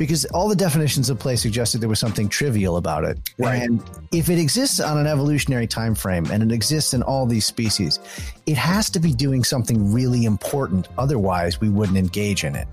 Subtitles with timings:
[0.00, 3.18] because all the definitions of play suggested there was something trivial about it.
[3.36, 3.62] Right.
[3.62, 3.82] And
[4.12, 7.98] if it exists on an evolutionary time frame and it exists in all these species,
[8.46, 10.88] it has to be doing something really important.
[10.96, 12.66] Otherwise, we wouldn't engage in it.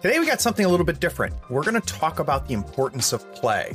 [0.00, 1.34] Today we got something a little bit different.
[1.50, 3.72] We're going to talk about the importance of play.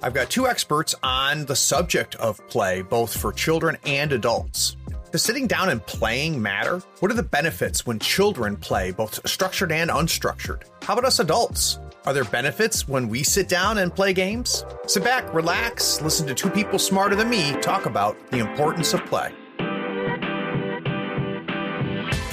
[0.00, 4.76] I've got two experts on the subject of play, both for children and adults.
[5.16, 6.82] Does sitting down and playing matter?
[7.00, 10.64] What are the benefits when children play, both structured and unstructured?
[10.82, 11.78] How about us adults?
[12.04, 14.66] Are there benefits when we sit down and play games?
[14.86, 19.06] Sit back, relax, listen to two people smarter than me talk about the importance of
[19.06, 19.32] play.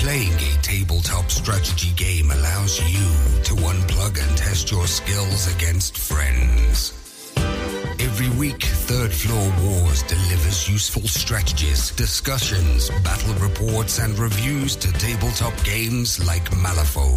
[0.02, 3.08] Playing a tabletop strategy game allows you
[3.44, 7.03] to unplug and test your skills against friends.
[8.04, 15.54] Every week, Third Floor Wars delivers useful strategies, discussions, battle reports, and reviews to tabletop
[15.64, 17.16] games like Malifaux.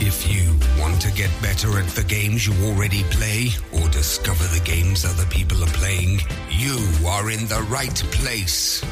[0.00, 4.64] If you want to get better at the games you already play or discover the
[4.64, 8.82] games other people are playing, you are in the right place.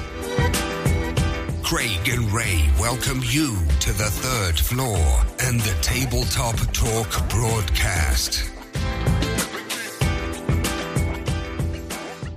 [1.63, 4.99] Craig and Ray welcome you to the third floor
[5.41, 8.56] and the Tabletop Talk broadcast.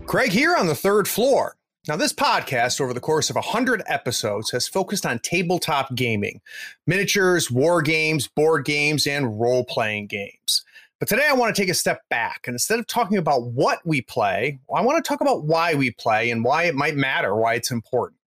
[0.10, 1.56] Craig here on the third floor.
[1.88, 6.42] Now, this podcast, over the course of 100 episodes, has focused on tabletop gaming
[6.88, 10.66] miniatures, war games, board games, and role playing games.
[10.98, 12.46] But today I want to take a step back.
[12.48, 15.92] And instead of talking about what we play, I want to talk about why we
[15.92, 18.20] play and why it might matter, why it's important.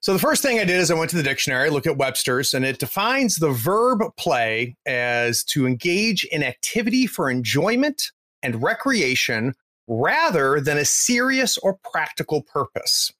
[0.00, 2.52] So the first thing I did is I went to the dictionary, look at Webster's,
[2.52, 8.10] and it defines the verb play as to engage in activity for enjoyment
[8.42, 9.54] and recreation
[9.88, 13.12] rather than a serious or practical purpose.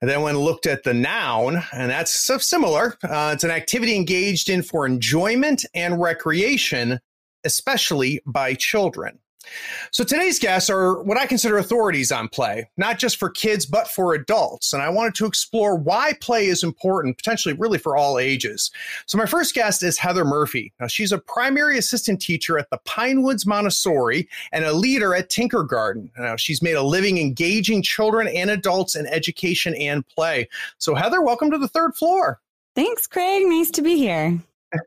[0.00, 3.96] And then when looked at the noun, and that's so similar, uh, it's an activity
[3.96, 7.00] engaged in for enjoyment and recreation,
[7.44, 9.18] especially by children.
[9.90, 13.88] So today's guests are what I consider authorities on play, not just for kids, but
[13.88, 14.72] for adults.
[14.72, 18.70] And I wanted to explore why play is important, potentially really for all ages.
[19.06, 20.72] So my first guest is Heather Murphy.
[20.80, 26.10] Now she's a primary assistant teacher at the Pinewoods Montessori and a leader at Tinkergarten.
[26.18, 30.48] Now she's made a living engaging children and adults in education and play.
[30.78, 32.40] So Heather, welcome to the third floor.
[32.74, 33.46] Thanks, Craig.
[33.46, 34.38] Nice to be here.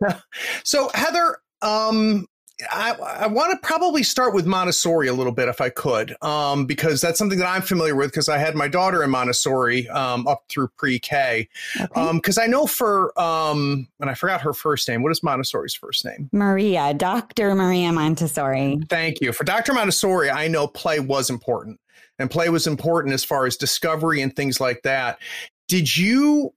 [0.63, 2.27] so Heather, um,
[2.71, 6.65] I, I want to probably start with Montessori a little bit if I could, um,
[6.65, 10.27] because that's something that I'm familiar with because I had my daughter in Montessori um,
[10.27, 11.47] up through pre-K.
[11.73, 11.89] Because
[12.37, 12.41] okay.
[12.41, 15.03] um, I know for, um, and I forgot her first name.
[15.03, 16.29] What is Montessori's first name?
[16.33, 17.55] Maria, Dr.
[17.55, 18.79] Maria Montessori.
[18.89, 19.31] Thank you.
[19.31, 19.73] For Dr.
[19.73, 21.79] Montessori, I know play was important,
[22.17, 25.19] and play was important as far as discovery and things like that.
[25.67, 26.53] Did you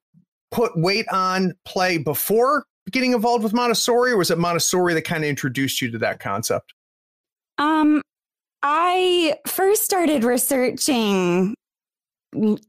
[0.51, 5.25] put weight on play before getting involved with Montessori, or was it Montessori that kind
[5.25, 6.75] of introduced you to that concept?
[7.59, 8.03] Um,
[8.63, 11.55] I first started researching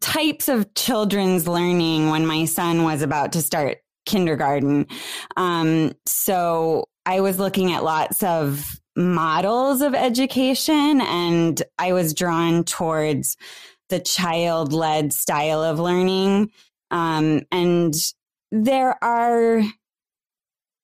[0.01, 4.85] types of children's learning when my son was about to start kindergarten.
[5.37, 12.63] Um, so I was looking at lots of models of education, and I was drawn
[12.63, 13.37] towards
[13.89, 16.51] the child led style of learning.
[16.91, 17.93] Um, and
[18.51, 19.63] there are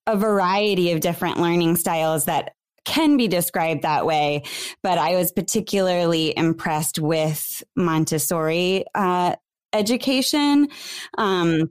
[0.09, 2.53] a variety of different learning styles that
[2.83, 4.41] can be described that way.
[4.81, 9.35] But I was particularly impressed with Montessori uh,
[9.71, 10.69] education.
[11.17, 11.69] Um,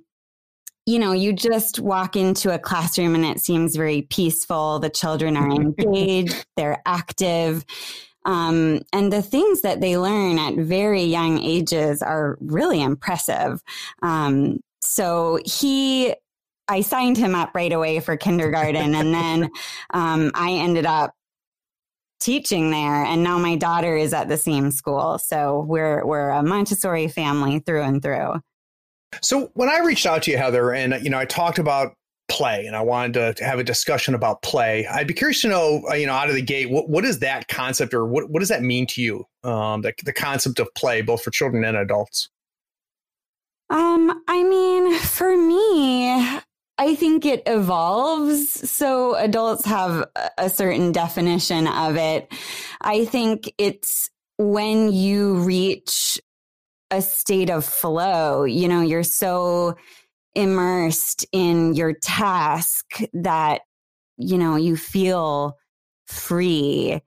[0.87, 4.78] you know, you just walk into a classroom and it seems very peaceful.
[4.78, 7.65] The children are engaged, they're active.
[8.25, 13.62] Um, and the things that they learn at very young ages are really impressive.
[14.03, 16.15] Um, so he
[16.69, 18.95] I signed him up right away for kindergarten.
[18.95, 19.51] and then
[19.91, 21.15] um, I ended up
[22.21, 25.19] teaching there and now my daughter is at the same school.
[25.19, 28.34] So we're we're a montessori family through and through.
[29.23, 31.94] So when i reached out to you heather and you know i talked about
[32.29, 35.82] play and i wanted to have a discussion about play i'd be curious to know
[35.91, 38.41] uh, you know out of the gate what, what is that concept or what, what
[38.41, 39.25] does that mean to you?
[39.44, 42.29] Um, the, the concept of play both for children and adults.
[43.71, 46.38] Um i mean for me
[46.78, 48.70] I think it evolves.
[48.70, 50.08] So adults have
[50.38, 52.32] a certain definition of it.
[52.80, 56.20] I think it's when you reach
[56.90, 59.76] a state of flow, you know, you're so
[60.34, 63.62] immersed in your task that,
[64.16, 65.56] you know, you feel
[66.06, 67.00] free.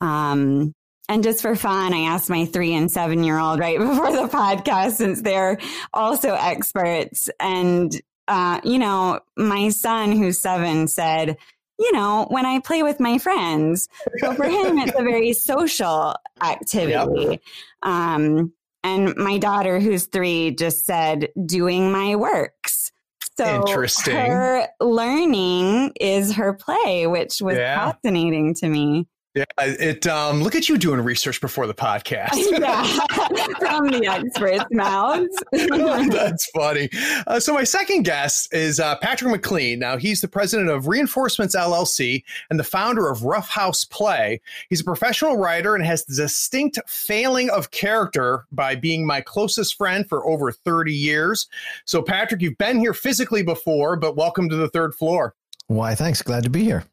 [0.00, 0.74] Um,
[1.08, 4.28] and just for fun, I asked my three and seven year old right before the
[4.28, 5.58] podcast, since they're
[5.94, 7.30] also experts.
[7.38, 7.92] And
[8.28, 11.36] uh, you know, my son who's seven said,
[11.78, 13.88] you know, when I play with my friends.
[14.18, 17.28] So for him, it's a very social activity.
[17.30, 17.40] Yep.
[17.82, 18.52] Um,
[18.84, 22.92] and my daughter, who's three, just said, doing my works.
[23.36, 24.16] So Interesting.
[24.16, 27.90] her learning is her play, which was yeah.
[27.92, 29.08] fascinating to me.
[29.34, 30.06] Yeah, it.
[30.06, 32.34] Um, look at you doing research before the podcast.
[32.34, 32.82] yeah,
[33.58, 35.42] from the experts' mouths.
[35.52, 36.90] That's funny.
[37.26, 39.78] Uh, so my second guest is uh, Patrick McLean.
[39.78, 44.38] Now he's the president of Reinforcements LLC and the founder of Rough House Play.
[44.68, 49.78] He's a professional writer and has the distinct failing of character by being my closest
[49.78, 51.48] friend for over thirty years.
[51.86, 55.34] So Patrick, you've been here physically before, but welcome to the third floor.
[55.68, 55.94] Why?
[55.94, 56.20] Thanks.
[56.20, 56.84] Glad to be here.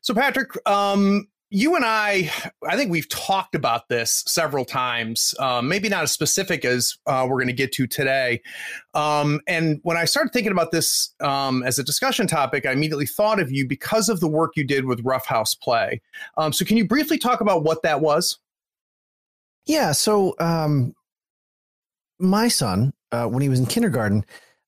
[0.00, 2.30] So Patrick, um, you and I,
[2.66, 7.26] I think we've talked about this several times, um, maybe not as specific as uh,
[7.28, 8.40] we're going to get to today.
[8.94, 13.04] Um, and when I started thinking about this um, as a discussion topic, I immediately
[13.04, 16.00] thought of you because of the work you did with Rough House Play.
[16.38, 18.38] Um, so, can you briefly talk about what that was?
[19.66, 19.92] Yeah.
[19.92, 20.94] So, um,
[22.18, 24.24] my son, uh, when he was in kindergarten,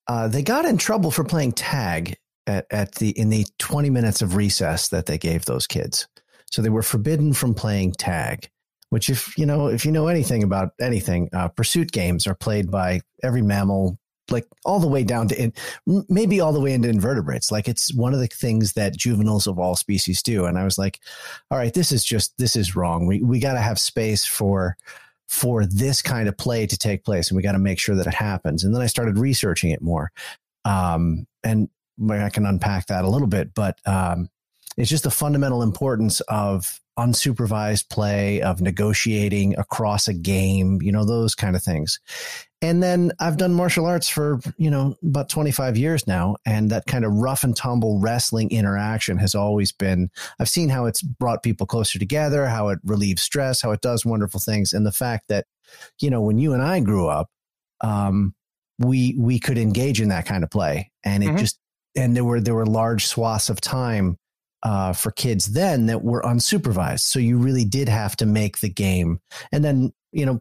[0.06, 4.20] uh, they got in trouble for playing tag at, at the in the 20 minutes
[4.20, 6.08] of recess that they gave those kids.
[6.55, 8.49] So they were forbidden from playing tag,
[8.91, 12.71] which if you know if you know anything about anything, uh, pursuit games are played
[12.71, 13.99] by every mammal,
[14.31, 15.53] like all the way down to in,
[16.09, 17.51] maybe all the way into invertebrates.
[17.51, 20.45] Like it's one of the things that juveniles of all species do.
[20.45, 21.01] And I was like,
[21.51, 23.09] all right, this is just this is wrong.
[23.09, 24.77] We we got to have space for
[25.27, 28.06] for this kind of play to take place, and we got to make sure that
[28.06, 28.62] it happens.
[28.62, 30.12] And then I started researching it more,
[30.65, 31.69] um, and
[32.09, 34.29] I can unpack that a little bit, but um,
[34.76, 41.05] it's just the fundamental importance of unsupervised play, of negotiating across a game, you know,
[41.05, 41.99] those kind of things.
[42.62, 46.37] And then I've done martial arts for, you know, about 25 years now.
[46.47, 50.87] And that kind of rough and tumble wrestling interaction has always been, I've seen how
[50.87, 54.73] it's brought people closer together, how it relieves stress, how it does wonderful things.
[54.73, 55.47] And the fact that,
[56.00, 57.29] you know, when you and I grew up,
[57.81, 58.35] um,
[58.79, 61.37] we, we could engage in that kind of play and it mm-hmm.
[61.38, 61.59] just,
[61.97, 64.17] and there were, there were large swaths of time
[64.64, 67.00] uh, for kids then that were unsupervised.
[67.00, 69.20] So you really did have to make the game.
[69.52, 70.40] And then, you know,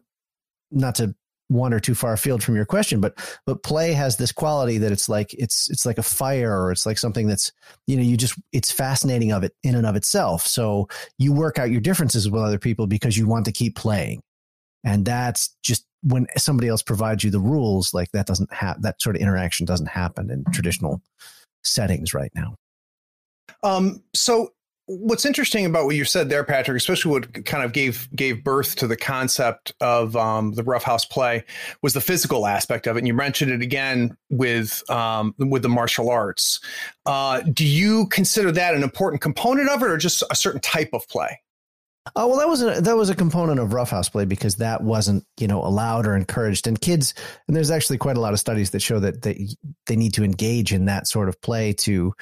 [0.70, 1.14] not to
[1.50, 5.08] wander too far afield from your question, but but play has this quality that it's
[5.08, 7.52] like it's it's like a fire or it's like something that's
[7.86, 10.46] you know you just it's fascinating of it in and of itself.
[10.46, 10.88] So
[11.18, 14.22] you work out your differences with other people because you want to keep playing,
[14.84, 17.92] and that's just when somebody else provides you the rules.
[17.92, 21.02] Like that doesn't have that sort of interaction doesn't happen in traditional
[21.62, 22.54] settings right now.
[23.62, 24.50] Um, so
[24.86, 28.76] what's interesting about what you said there, Patrick, especially what kind of gave gave birth
[28.76, 31.44] to the concept of um, the rough house play,
[31.82, 33.00] was the physical aspect of it.
[33.00, 36.60] And you mentioned it again with um, with the martial arts.
[37.06, 40.90] Uh, do you consider that an important component of it, or just a certain type
[40.92, 41.40] of play?
[42.16, 44.82] Oh well, that was a that was a component of rough house play because that
[44.82, 46.66] wasn't you know allowed or encouraged.
[46.66, 47.14] And kids,
[47.48, 49.48] and there's actually quite a lot of studies that show that they
[49.86, 52.12] they need to engage in that sort of play to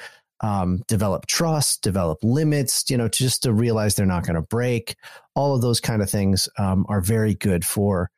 [0.43, 4.95] um, develop trust, develop limits, you know, just to realize they're not going to break.
[5.35, 8.11] All of those kind of things um, are very good for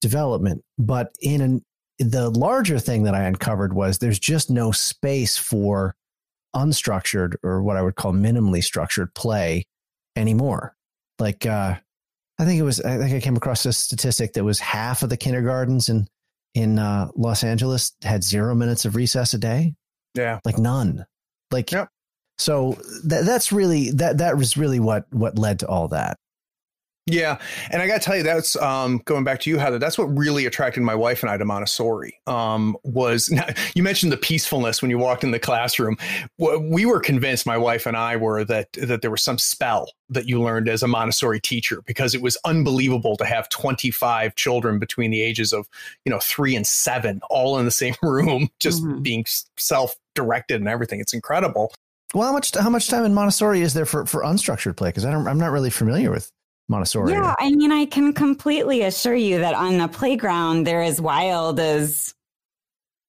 [0.00, 0.62] development.
[0.76, 1.64] But in an,
[2.00, 5.94] the larger thing that I uncovered was there's just no space for
[6.54, 9.64] unstructured or what I would call minimally structured play
[10.16, 10.74] anymore.
[11.20, 11.76] Like, uh,
[12.40, 15.10] I think it was, I think I came across a statistic that was half of
[15.10, 16.08] the kindergartens in,
[16.54, 19.74] in uh, Los Angeles had zero minutes of recess a day.
[20.14, 20.40] Yeah.
[20.44, 21.04] Like none.
[21.50, 21.88] Like, yep.
[22.38, 26.18] so that that's really that that was really what what led to all that.
[27.10, 27.38] Yeah,
[27.70, 29.78] and I got to tell you, that's um, going back to you, Heather.
[29.78, 32.20] That's what really attracted my wife and I to Montessori.
[32.26, 33.32] Um, was
[33.74, 35.96] you mentioned the peacefulness when you walked in the classroom.
[36.36, 40.26] We were convinced, my wife and I were that that there was some spell that
[40.26, 44.78] you learned as a Montessori teacher because it was unbelievable to have twenty five children
[44.78, 45.66] between the ages of
[46.04, 49.00] you know three and seven all in the same room, just mm-hmm.
[49.00, 49.24] being
[49.56, 51.00] self directed and everything.
[51.00, 51.72] It's incredible.
[52.12, 54.90] Well, how much how much time in Montessori is there for for unstructured play?
[54.90, 56.30] Because I'm not really familiar with
[56.68, 57.12] Montessori.
[57.12, 61.58] Yeah, I mean, I can completely assure you that on the playground, they're as wild
[61.58, 62.14] as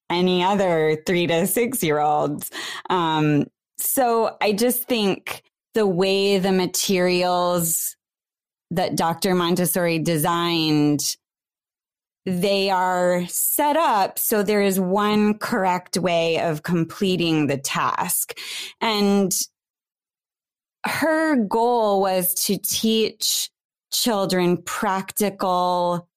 [0.09, 2.49] any other three to six year olds.
[2.89, 3.47] Um,
[3.77, 7.95] so I just think the way the materials
[8.71, 9.35] that Dr.
[9.35, 11.15] Montessori designed
[12.25, 18.37] they are set up so there is one correct way of completing the task.
[18.81, 19.33] And
[20.85, 23.49] her goal was to teach
[23.91, 26.07] children practical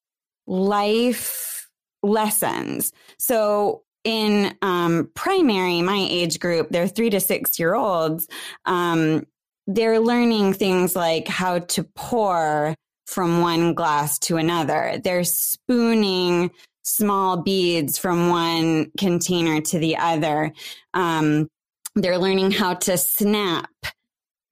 [0.46, 1.68] life
[2.02, 2.92] lessons.
[3.18, 8.28] So in um, primary, my age group, they're three to six year olds.
[8.64, 9.26] Um,
[9.66, 12.74] they're learning things like how to pour
[13.06, 15.00] from one glass to another.
[15.02, 16.50] They're spooning
[16.82, 20.52] small beads from one container to the other.
[20.94, 21.48] Um,
[21.94, 23.70] they're learning how to snap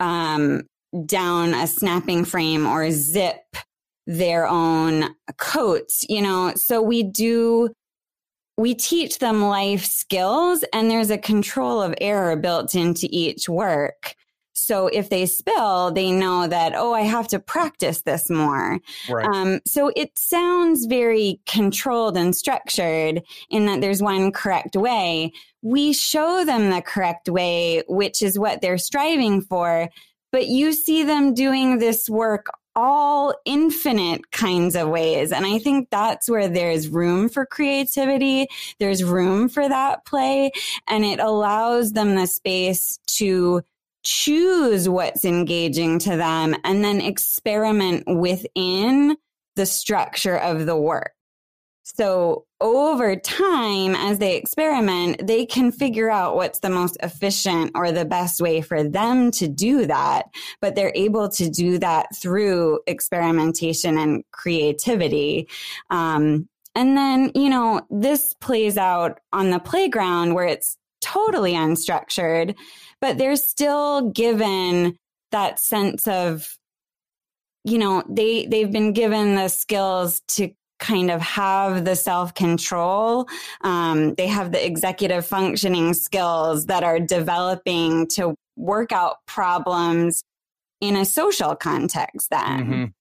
[0.01, 0.63] um,
[1.07, 3.41] down a snapping frame or zip
[4.07, 6.53] their own coats, you know.
[6.57, 7.71] So we do
[8.57, 14.15] we teach them life skills and there's a control of error built into each work.
[14.61, 18.79] So if they spill, they know that, oh, I have to practice this more.
[19.09, 19.27] Right.
[19.27, 25.33] Um, so it sounds very controlled and structured in that there's one correct way.
[25.63, 29.89] We show them the correct way, which is what they're striving for.
[30.33, 35.33] But you see them doing this work all infinite kinds of ways.
[35.33, 38.47] And I think that's where there's room for creativity.
[38.79, 40.53] There's room for that play
[40.87, 43.63] and it allows them the space to
[44.03, 49.17] choose what's engaging to them and then experiment within
[49.57, 51.13] the structure of the work.
[51.83, 57.91] So over time, as they experiment, they can figure out what's the most efficient or
[57.91, 60.27] the best way for them to do that.
[60.61, 65.49] But they're able to do that through experimentation and creativity.
[65.91, 72.55] Um, and then, you know, this plays out on the playground where it's totally unstructured,
[73.01, 74.97] but they're still given
[75.33, 76.57] that sense of,
[77.65, 83.29] you know, they, they've been given the skills to kind of have the self control.
[83.61, 90.23] Um, they have the executive functioning skills that are developing to work out problems
[90.81, 92.95] in a social context then.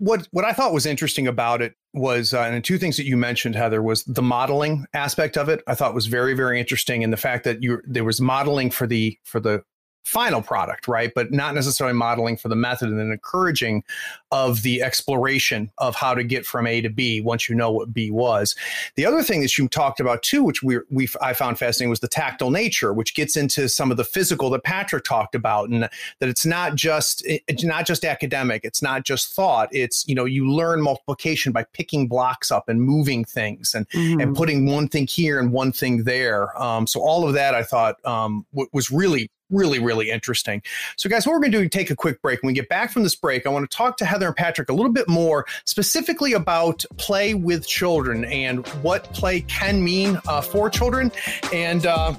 [0.00, 3.18] What what I thought was interesting about it was, uh, and two things that you
[3.18, 5.62] mentioned, Heather, was the modeling aspect of it.
[5.66, 8.86] I thought was very, very interesting, and the fact that you there was modeling for
[8.86, 9.62] the for the
[10.04, 11.12] final product, right?
[11.14, 13.84] But not necessarily modeling for the method and then encouraging
[14.32, 17.92] of the exploration of how to get from A to B once you know what
[17.92, 18.54] B was.
[18.96, 22.00] The other thing that you talked about too, which we we I found fascinating, was
[22.00, 25.82] the tactile nature, which gets into some of the physical that Patrick talked about, and
[25.82, 29.68] that it's not just it's not just academic, it's not just thought.
[29.72, 34.20] It's you know you learn multiplication by picking blocks up and moving things and mm-hmm.
[34.20, 36.60] and putting one thing here and one thing there.
[36.60, 40.62] Um, so all of that I thought um, w- was really really, really interesting.
[40.96, 42.42] So, guys, what we're going to do is take a quick break.
[42.42, 44.68] When we get back from this break, I want to talk to Heather and Patrick
[44.68, 50.40] a little bit more specifically about play with children and what play can mean uh,
[50.40, 51.12] for children
[51.52, 52.14] and uh,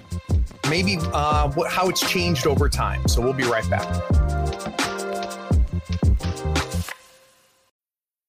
[0.69, 3.07] maybe uh, what, how it's changed over time.
[3.07, 3.87] So, we'll be right back.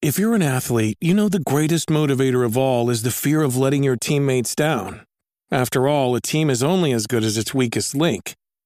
[0.03, 3.55] If you're an athlete, you know the greatest motivator of all is the fear of
[3.55, 5.05] letting your teammates down.
[5.49, 8.33] After all, a team is only as good as its weakest link.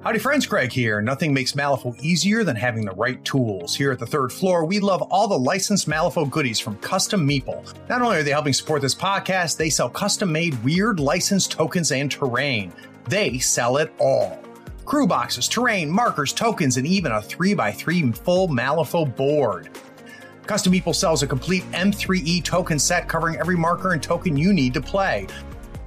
[0.00, 0.46] Howdy, friends.
[0.46, 1.02] Greg here.
[1.02, 3.74] Nothing makes Malifaux easier than having the right tools.
[3.74, 7.74] Here at the third floor, we love all the licensed Malifaux goodies from Custom Meeple.
[7.88, 11.90] Not only are they helping support this podcast, they sell custom made Wyrd licensed tokens
[11.90, 12.72] and terrain.
[13.08, 14.40] They sell it all
[14.84, 19.68] crew boxes, terrain, markers, tokens, and even a 3x3 full Malifaux board.
[20.46, 24.72] Custom Meeple sells a complete M3E token set covering every marker and token you need
[24.72, 25.26] to play.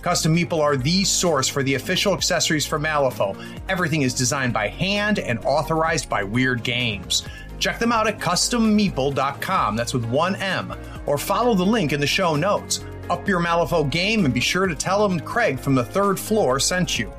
[0.02, 3.38] Custom Meeple are the source for the official accessories for Malifaux.
[3.70, 7.28] Everything is designed by hand and authorized by Wyrd Games.
[7.60, 10.74] Check them out at custommeeple.com, that's with one M,
[11.06, 12.84] or follow the link in the show notes.
[13.12, 16.60] Up your Malifaux game and be sure to tell them Craig from the third floor
[16.60, 17.14] sent you.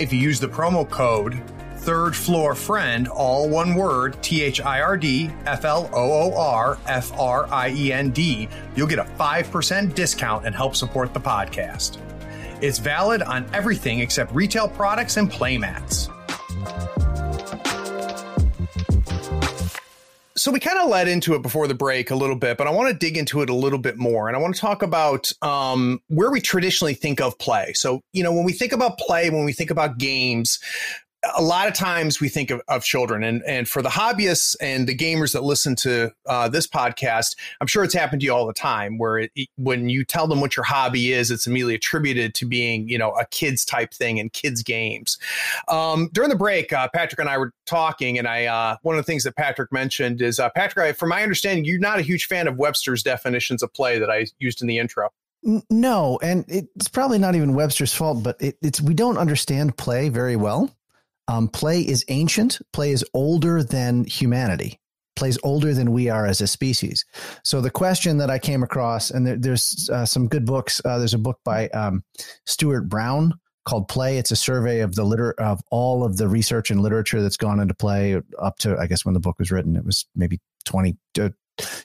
[0.00, 1.40] If you use the promo code
[1.84, 6.34] third floor friend, all one word, T H I R D F L O O
[6.34, 11.12] R F R I E N D, you'll get a 5% discount and help support
[11.12, 11.98] the podcast.
[12.64, 16.08] It's valid on everything except retail products and playmats.
[20.34, 22.70] So we kind of led into it before the break a little bit, but I
[22.70, 25.30] want to dig into it a little bit more, and I want to talk about
[25.42, 27.74] um, where we traditionally think of play.
[27.74, 30.58] So you know, when we think about play, when we think about games,
[31.36, 34.86] a lot of times we think of, of children and, and for the hobbyists and
[34.86, 38.46] the gamers that listen to uh, this podcast, I'm sure it's happened to you all
[38.46, 42.34] the time where it, when you tell them what your hobby is, it's immediately attributed
[42.34, 45.18] to being, you know, a kids type thing and kids games.
[45.68, 49.04] Um, during the break, uh, Patrick and I were talking and I, uh, one of
[49.04, 52.02] the things that Patrick mentioned is, uh, Patrick, I, from my understanding, you're not a
[52.02, 55.10] huge fan of Webster's definitions of play that I used in the intro.
[55.70, 60.08] No, and it's probably not even Webster's fault, but it, it's we don't understand play
[60.08, 60.70] very well.
[61.28, 62.60] Um, play is ancient.
[62.72, 64.80] Play is older than humanity.
[65.16, 67.04] Plays older than we are as a species.
[67.44, 70.80] So the question that I came across, and there, there's uh, some good books.
[70.84, 72.02] Uh, there's a book by um,
[72.46, 74.18] Stuart Brown called Play.
[74.18, 77.60] It's a survey of the liter of all of the research and literature that's gone
[77.60, 79.76] into play up to I guess when the book was written.
[79.76, 81.30] It was maybe 20, uh,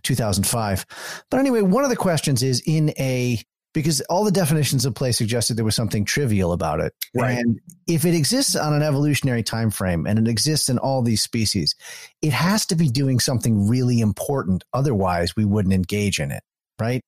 [0.04, 0.86] 2005.
[1.30, 3.40] But anyway, one of the questions is in a
[3.74, 6.94] because all the definitions of play suggested there was something trivial about it.
[7.14, 7.38] Right.
[7.38, 11.22] And if it exists on an evolutionary time frame and it exists in all these
[11.22, 11.76] species,
[12.22, 14.64] it has to be doing something really important.
[14.74, 16.44] Otherwise, we wouldn't engage in it.
[16.80, 17.02] Right.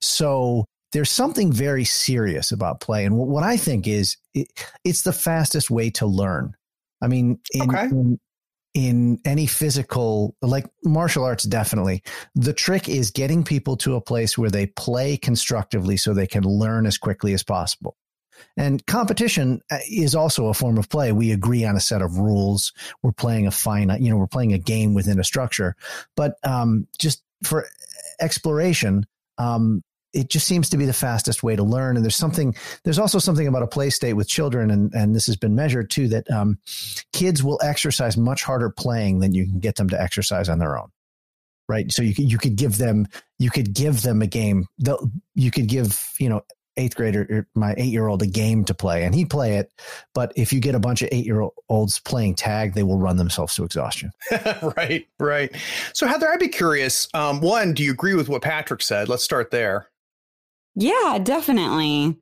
[0.00, 3.04] So there's something very serious about play.
[3.04, 4.48] And what I think is it,
[4.84, 6.54] it's the fastest way to learn.
[7.02, 7.86] I mean, in, okay.
[7.86, 8.18] in,
[8.74, 12.02] in any physical, like martial arts, definitely.
[12.34, 16.42] The trick is getting people to a place where they play constructively so they can
[16.42, 17.96] learn as quickly as possible.
[18.56, 21.12] And competition uh, is also a form of play.
[21.12, 22.72] We agree on a set of rules.
[23.02, 25.76] We're playing a finite, you know, we're playing a game within a structure.
[26.16, 27.68] But um, just for
[28.20, 29.06] exploration,
[29.38, 31.96] um, it just seems to be the fastest way to learn.
[31.96, 32.54] And there's something,
[32.84, 35.90] there's also something about a play state with children, and, and this has been measured
[35.90, 36.58] too, that um,
[37.12, 40.78] kids will exercise much harder playing than you can get them to exercise on their
[40.78, 40.88] own.
[41.68, 41.90] Right.
[41.90, 44.66] So you could, you could give them, you could give them a game.
[44.78, 46.42] They'll, you could give, you know,
[46.76, 49.72] eighth grader, my eight year old a game to play and he'd play it.
[50.12, 53.16] But if you get a bunch of eight year olds playing tag, they will run
[53.16, 54.10] themselves to exhaustion.
[54.76, 55.06] right.
[55.18, 55.54] Right.
[55.94, 57.08] So Heather, I'd be curious.
[57.14, 59.08] Um, one, do you agree with what Patrick said?
[59.08, 59.88] Let's start there.
[60.74, 62.18] Yeah, definitely.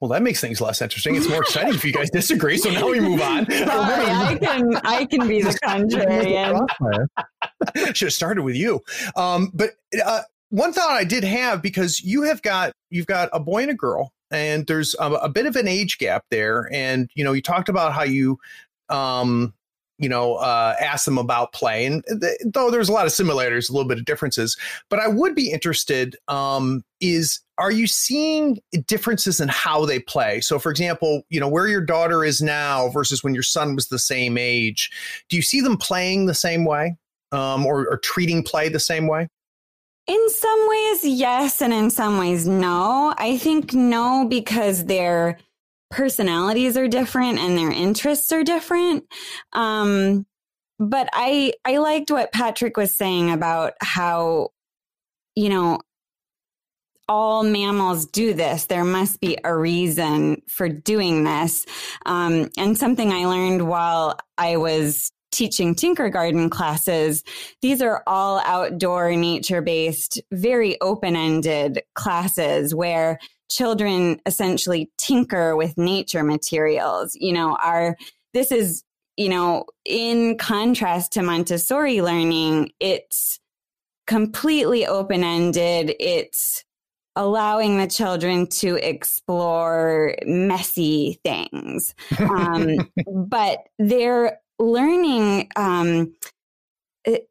[0.00, 1.16] Well, that makes things less interesting.
[1.16, 2.58] It's more exciting if you guys disagree.
[2.58, 3.50] So now we move on.
[3.50, 6.66] Sorry, I can I can be the contrarian.
[7.96, 8.82] Should have started with you.
[9.16, 9.70] Um, but
[10.04, 13.70] uh, one thought I did have because you have got you've got a boy and
[13.70, 16.68] a girl, and there's a, a bit of an age gap there.
[16.72, 18.38] And you know, you talked about how you
[18.88, 19.54] um,
[19.98, 21.86] you know, uh, ask them about play.
[21.86, 24.56] And th- though there's a lot of simulators, a little bit of differences,
[24.90, 30.40] but I would be interested um, is are you seeing differences in how they play?
[30.40, 33.88] So, for example, you know, where your daughter is now versus when your son was
[33.88, 34.90] the same age,
[35.28, 36.96] do you see them playing the same way
[37.30, 39.28] um, or, or treating play the same way?
[40.06, 43.14] In some ways, yes, and in some ways, no.
[43.16, 45.38] I think no, because they're
[45.94, 49.04] personalities are different and their interests are different.
[49.52, 50.26] Um,
[50.78, 54.50] but I I liked what Patrick was saying about how
[55.36, 55.80] you know
[57.08, 58.66] all mammals do this.
[58.66, 61.66] There must be a reason for doing this.
[62.06, 67.22] Um, and something I learned while I was teaching Tinkergarten classes,
[67.60, 73.18] these are all outdoor, nature based, very open ended classes where
[73.50, 77.16] children essentially tinker with nature materials.
[77.18, 77.96] You know, our,
[78.32, 78.82] this is,
[79.16, 83.38] you know, in contrast to Montessori learning, it's
[84.06, 85.94] completely open ended.
[86.00, 86.64] It's
[87.16, 91.94] allowing the children to explore messy things.
[92.18, 92.90] Um,
[93.28, 96.14] but they're learning, um,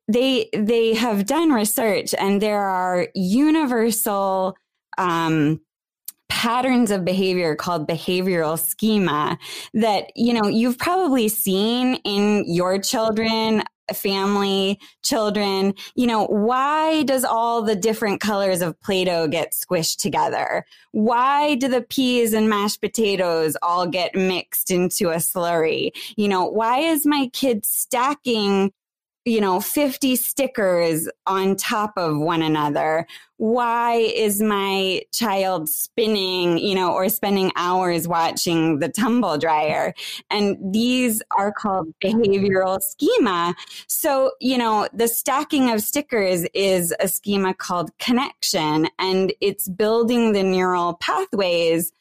[0.07, 4.55] they they have done research and there are universal
[4.99, 5.59] um,
[6.29, 9.37] patterns of behavior called behavioral schema
[9.73, 17.23] that, you know, you've probably seen in your children, family, children, you know, why does
[17.23, 20.65] all the different colors of Play-Doh get squished together?
[20.91, 25.91] Why do the peas and mashed potatoes all get mixed into a slurry?
[26.15, 28.71] You know, why is my kid stacking
[29.25, 33.07] you know, 50 stickers on top of one another?
[33.37, 39.93] Why is my child spinning, you know, or spending hours watching the tumble dryer?
[40.29, 43.55] And these are called behavioral schema.
[43.87, 50.33] So, you know, the stacking of stickers is a schema called connection and it's building
[50.33, 51.93] the neural pathways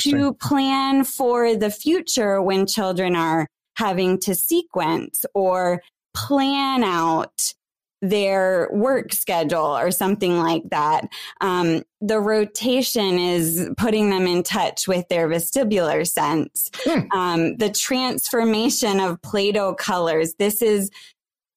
[0.00, 5.80] to plan for the future when children are having to sequence or
[6.26, 7.54] plan out
[8.00, 11.08] their work schedule or something like that.
[11.40, 16.70] Um, the rotation is putting them in touch with their vestibular sense.
[16.84, 17.00] Hmm.
[17.12, 20.34] Um, the transformation of Play Doh colors.
[20.38, 20.90] This is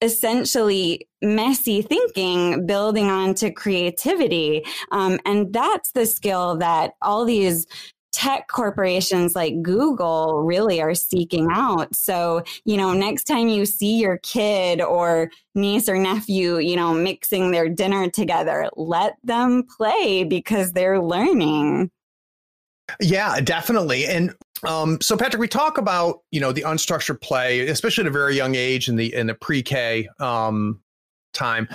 [0.01, 4.65] essentially messy thinking building onto creativity.
[4.91, 7.67] Um, and that's the skill that all these
[8.11, 11.95] tech corporations like Google really are seeking out.
[11.95, 16.93] So, you know, next time you see your kid or niece or nephew, you know,
[16.93, 21.91] mixing their dinner together, let them play because they're learning.
[22.99, 24.05] Yeah, definitely.
[24.05, 24.35] And
[24.67, 28.35] um, so Patrick, we talk about, you know, the unstructured play, especially at a very
[28.35, 30.81] young age in the in the pre-K um,
[31.33, 31.67] time.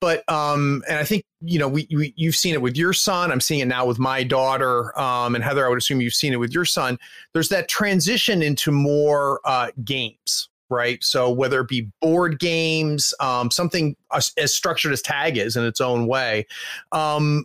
[0.00, 3.30] But um, and I think you know we, we, you've seen it with your son.
[3.32, 4.98] I'm seeing it now with my daughter.
[4.98, 6.98] Um, and Heather, I would assume you've seen it with your son.
[7.32, 11.02] There's that transition into more uh, games, right?
[11.02, 15.64] So whether it be board games, um, something as, as, structured as tag is in
[15.64, 16.46] its own way.
[16.92, 17.44] Um,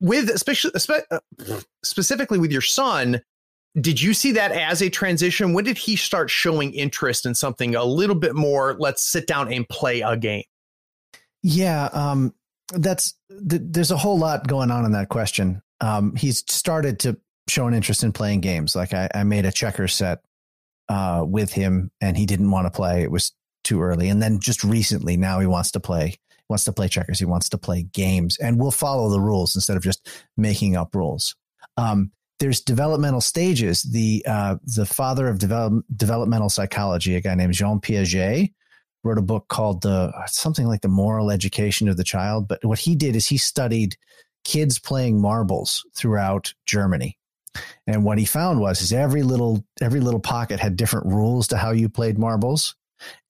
[0.00, 1.20] with especially uh,
[1.84, 3.22] specifically with your son,
[3.80, 5.54] did you see that as a transition?
[5.54, 8.76] When did he start showing interest in something a little bit more?
[8.78, 10.44] Let's sit down and play a game.
[11.42, 12.34] Yeah, um,
[12.72, 15.62] that's th- there's a whole lot going on in that question.
[15.80, 17.16] Um, he's started to
[17.48, 18.76] show an interest in playing games.
[18.76, 20.20] Like I, I made a checker set
[20.88, 23.02] uh, with him, and he didn't want to play.
[23.02, 23.32] It was
[23.64, 24.08] too early.
[24.08, 26.18] And then just recently, now he wants to play.
[26.48, 27.18] Wants to play checkers.
[27.18, 30.06] He wants to play games, and we'll follow the rules instead of just
[30.36, 31.34] making up rules.
[31.78, 33.84] Um, there's developmental stages.
[33.84, 38.52] The uh, the father of develop, developmental psychology, a guy named Jean Piaget,
[39.04, 42.48] wrote a book called the something like the moral education of the child.
[42.48, 43.96] But what he did is he studied
[44.42, 47.16] kids playing marbles throughout Germany.
[47.86, 51.56] And what he found was is every little every little pocket had different rules to
[51.56, 52.74] how you played marbles.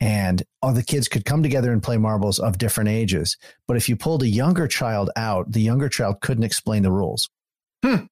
[0.00, 3.36] And all the kids could come together and play marbles of different ages.
[3.68, 7.28] But if you pulled a younger child out, the younger child couldn't explain the rules.
[7.84, 8.06] Hmm.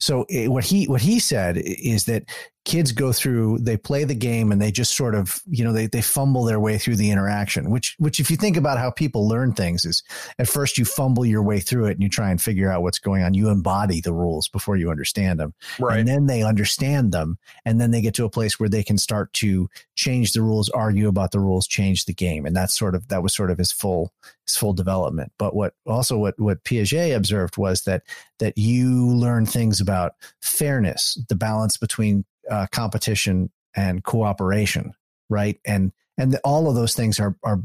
[0.00, 2.24] So it, eh, what he what he said is that
[2.68, 5.86] kids go through they play the game and they just sort of you know they
[5.86, 9.26] they fumble their way through the interaction which which if you think about how people
[9.26, 10.02] learn things is
[10.38, 12.98] at first you fumble your way through it and you try and figure out what's
[12.98, 13.34] going on.
[13.34, 15.54] You embody the rules before you understand them.
[15.78, 15.98] Right.
[15.98, 18.98] and then they understand them and then they get to a place where they can
[18.98, 22.46] start to change the rules argue about the rules change the game.
[22.46, 24.12] And that's sort of that was sort of his full
[24.46, 25.32] his full development.
[25.38, 28.02] But what also what what Piaget observed was that
[28.38, 34.92] that you learn things about fairness the balance between uh, competition and cooperation,
[35.28, 35.58] right?
[35.66, 37.62] And and the, all of those things are are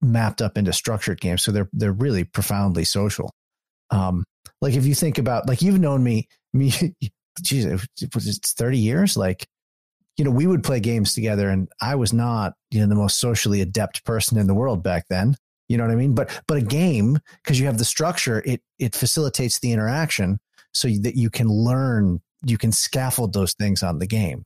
[0.00, 3.32] mapped up into structured games, so they're they're really profoundly social.
[3.90, 4.24] Um,
[4.60, 6.72] like if you think about like you've known me me,
[7.42, 7.66] geez,
[8.00, 9.16] it's thirty years.
[9.16, 9.46] Like
[10.16, 13.18] you know, we would play games together, and I was not you know the most
[13.18, 15.36] socially adept person in the world back then.
[15.68, 16.14] You know what I mean?
[16.14, 20.40] But but a game because you have the structure, it it facilitates the interaction
[20.72, 24.44] so that you can learn you can scaffold those things on the game.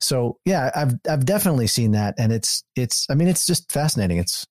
[0.00, 4.18] So yeah, I've I've definitely seen that, and it's it's I mean it's just fascinating.
[4.18, 4.46] It's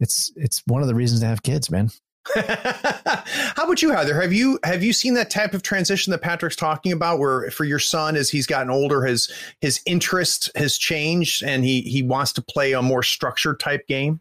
[0.00, 1.90] it's it's one of the reasons to have kids, man.
[2.34, 4.20] How about you, Heather?
[4.20, 7.64] Have you have you seen that type of transition that Patrick's talking about, where for
[7.64, 12.32] your son, as he's gotten older, his his interest has changed, and he he wants
[12.32, 14.20] to play a more structured type game?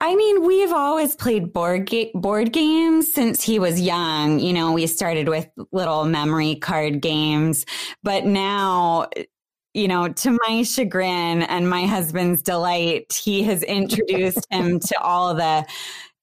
[0.00, 4.40] I mean, we've always played board ga- board games since he was young.
[4.40, 7.64] You know, we started with little memory card games,
[8.02, 9.08] but now,
[9.72, 15.34] you know, to my chagrin and my husband's delight, he has introduced him to all
[15.34, 15.66] the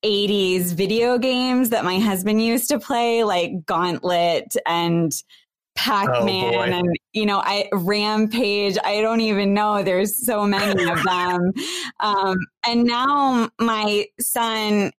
[0.03, 5.31] 80s video games that my husband used to play, like Gauntlet and oh,
[5.75, 9.83] Pac-Man oh and you know I Rampage I don't even know.
[9.83, 11.53] There's so many of them.
[11.99, 14.91] Um, and now my son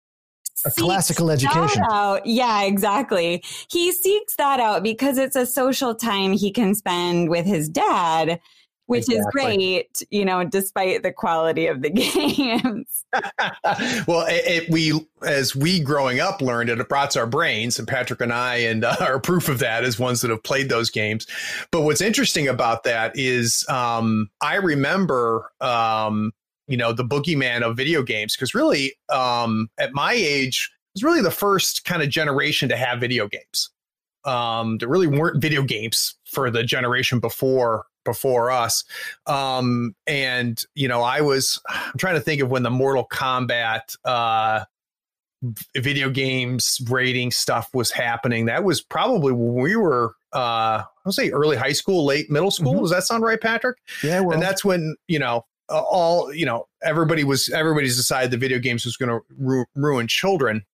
[0.65, 1.83] a classical education.
[1.91, 2.25] out.
[2.25, 3.43] yeah exactly.
[3.71, 8.41] He seeks that out because it's a social time he can spend with his dad
[8.87, 9.17] which exactly.
[9.17, 13.05] is great, you know, despite the quality of the games.
[14.07, 14.93] well, it, it, we,
[15.23, 18.85] as we growing up learned, it it brought our brains, and Patrick and I, and
[18.85, 21.27] uh, are proof of that as ones that have played those games.
[21.71, 26.33] But what's interesting about that is, um, I remember, um,
[26.67, 31.05] you know, the boogeyman of video games because really, um, at my age, it was
[31.05, 33.71] really the first kind of generation to have video games.
[34.25, 38.85] Um, there really weren't video games for the generation before before us.
[39.27, 43.97] Um, and you know, I was I'm trying to think of when the Mortal Kombat
[44.05, 44.65] uh,
[45.77, 48.47] video games rating stuff was happening.
[48.47, 52.75] That was probably when we were uh, I'll say early high school, late middle school.
[52.75, 52.83] Mm-hmm.
[52.83, 53.79] Does that sound right, Patrick?
[54.03, 58.59] Yeah, and that's when you know all you know everybody was everybody's decided the video
[58.59, 60.65] games was going to ru- ruin children.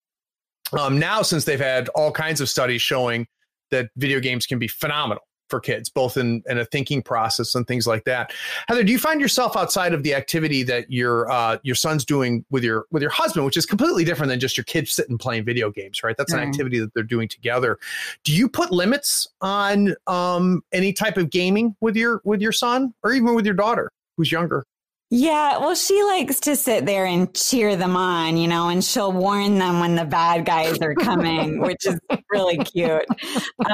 [0.78, 3.26] Um, now, since they've had all kinds of studies showing
[3.70, 7.66] that video games can be phenomenal for kids, both in, in a thinking process and
[7.66, 8.32] things like that.
[8.68, 12.44] Heather, do you find yourself outside of the activity that your uh, your son's doing
[12.50, 15.44] with your with your husband, which is completely different than just your kids sitting playing
[15.44, 16.16] video games, right?
[16.16, 17.78] That's an activity that they're doing together.
[18.24, 22.94] Do you put limits on um, any type of gaming with your with your son
[23.02, 24.64] or even with your daughter who's younger?
[25.12, 29.12] Yeah, well, she likes to sit there and cheer them on, you know, and she'll
[29.12, 31.98] warn them when the bad guys are coming, which is
[32.30, 33.06] really cute.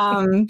[0.01, 0.49] Um,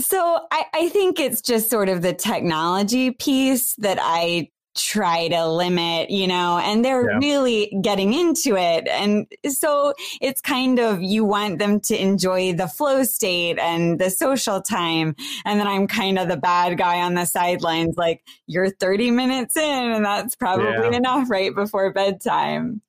[0.00, 5.46] so I, I think it's just sort of the technology piece that I try to
[5.48, 7.18] limit, you know, and they're yeah.
[7.18, 8.86] really getting into it.
[8.88, 14.10] And so it's kind of you want them to enjoy the flow state and the
[14.10, 15.16] social time.
[15.44, 19.56] And then I'm kind of the bad guy on the sidelines, like, you're 30 minutes
[19.56, 20.96] in, and that's probably yeah.
[20.96, 22.80] enough right before bedtime.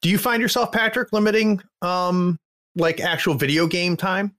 [0.00, 2.38] Do you find yourself, Patrick, limiting um
[2.74, 4.34] like actual video game time?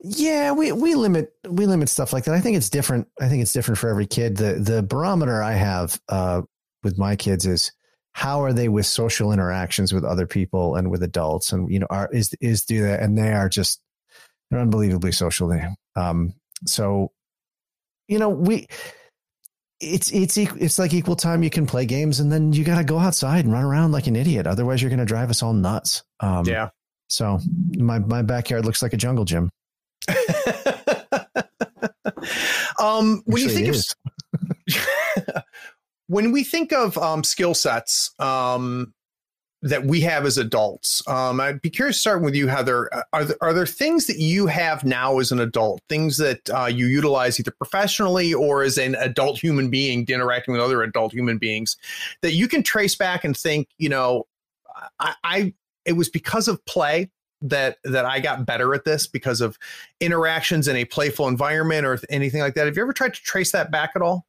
[0.00, 2.34] Yeah, we we limit we limit stuff like that.
[2.34, 3.08] I think it's different.
[3.20, 4.36] I think it's different for every kid.
[4.36, 6.42] The the barometer I have uh,
[6.84, 7.72] with my kids is
[8.12, 11.86] how are they with social interactions with other people and with adults, and you know,
[11.90, 13.80] are is is do that, and they are just
[14.50, 15.48] they're unbelievably social.
[15.48, 16.34] They um
[16.64, 17.10] so
[18.06, 18.66] you know we
[19.80, 22.84] it's it's it's like equal time you can play games and then you got to
[22.84, 25.52] go outside and run around like an idiot otherwise you're going to drive us all
[25.52, 26.68] nuts um yeah
[27.06, 27.38] so
[27.76, 29.50] my my backyard looks like a jungle gym
[32.78, 33.76] um, when you think of
[36.08, 38.92] when we think of um, skill sets um,
[39.62, 42.92] that we have as adults, um, I'd be curious starting with you, Heather.
[42.94, 46.48] Uh, are there, are there things that you have now as an adult, things that
[46.50, 51.12] uh, you utilize either professionally or as an adult human being interacting with other adult
[51.12, 51.76] human beings
[52.22, 54.26] that you can trace back and think, you know,
[54.98, 57.10] I, I it was because of play
[57.40, 59.58] that that I got better at this because of
[60.00, 62.66] interactions in a playful environment or anything like that.
[62.66, 64.26] Have you ever tried to trace that back at all?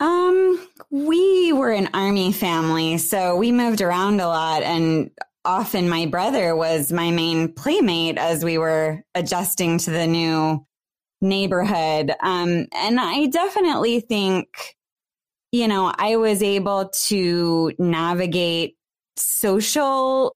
[0.00, 5.10] Um, we were an army family, so we moved around a lot and
[5.44, 10.64] often my brother was my main playmate as we were adjusting to the new
[11.20, 12.12] neighborhood.
[12.22, 14.48] Um, and I definitely think,
[15.52, 18.76] you know, I was able to navigate
[19.16, 20.34] social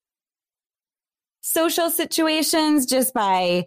[1.45, 3.65] social situations just by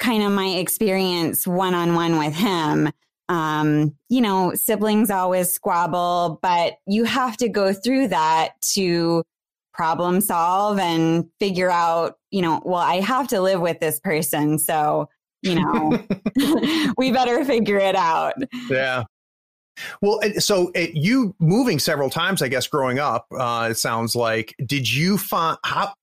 [0.00, 2.90] kind of my experience one on one with him.
[3.28, 9.22] Um, you know, siblings always squabble, but you have to go through that to
[9.72, 14.58] problem solve and figure out, you know, well, I have to live with this person.
[14.58, 15.08] So,
[15.42, 16.04] you know,
[16.98, 18.34] we better figure it out.
[18.68, 19.04] Yeah.
[20.02, 24.54] Well, so you moving several times, I guess, growing up, uh, it sounds like.
[24.66, 25.94] Did you find how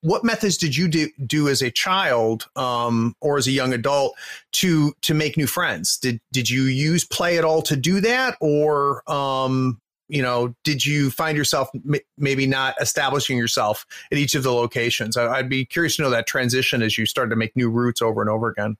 [0.00, 4.16] what methods did you do, do as a child um, or as a young adult
[4.52, 5.98] to to make new friends?
[5.98, 10.84] Did did you use play at all to do that, or um, you know, did
[10.84, 15.16] you find yourself m- maybe not establishing yourself at each of the locations?
[15.16, 18.02] I, I'd be curious to know that transition as you started to make new routes
[18.02, 18.76] over and over again.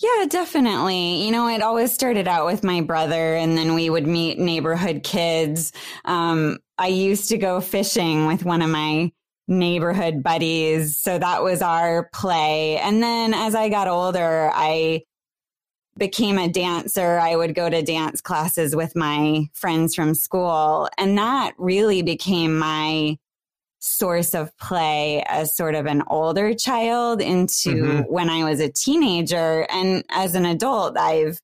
[0.00, 1.24] Yeah, definitely.
[1.24, 5.02] You know, it always started out with my brother, and then we would meet neighborhood
[5.02, 5.72] kids.
[6.04, 9.10] Um, I used to go fishing with one of my
[9.48, 10.96] neighborhood buddies.
[10.96, 12.78] So that was our play.
[12.78, 15.02] And then as I got older, I
[15.96, 17.18] became a dancer.
[17.18, 20.88] I would go to dance classes with my friends from school.
[20.98, 23.18] And that really became my
[23.78, 28.12] source of play as sort of an older child into mm-hmm.
[28.12, 29.66] when I was a teenager.
[29.70, 31.40] And as an adult, I've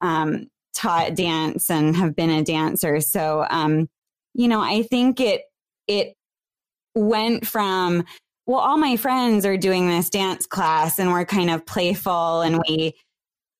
[0.00, 3.00] um, taught dance and have been a dancer.
[3.00, 3.88] So, um,
[4.34, 5.42] you know, I think it,
[5.86, 6.14] it
[6.94, 8.04] went from,
[8.46, 12.62] well, all my friends are doing this dance class and we're kind of playful and
[12.68, 12.94] we,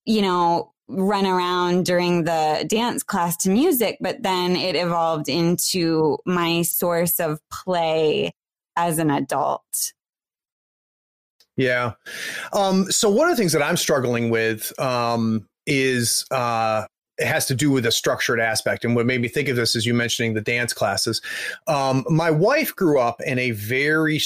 [0.04, 6.18] you know, run around during the dance class to music, but then it evolved into
[6.26, 8.32] my source of play
[8.76, 9.92] as an adult.
[11.56, 11.92] Yeah.
[12.52, 16.86] Um, so one of the things that I'm struggling with um, is uh,
[17.18, 18.84] it has to do with a structured aspect.
[18.84, 21.20] And what made me think of this is you mentioning the dance classes.
[21.66, 24.20] Um, my wife grew up in a very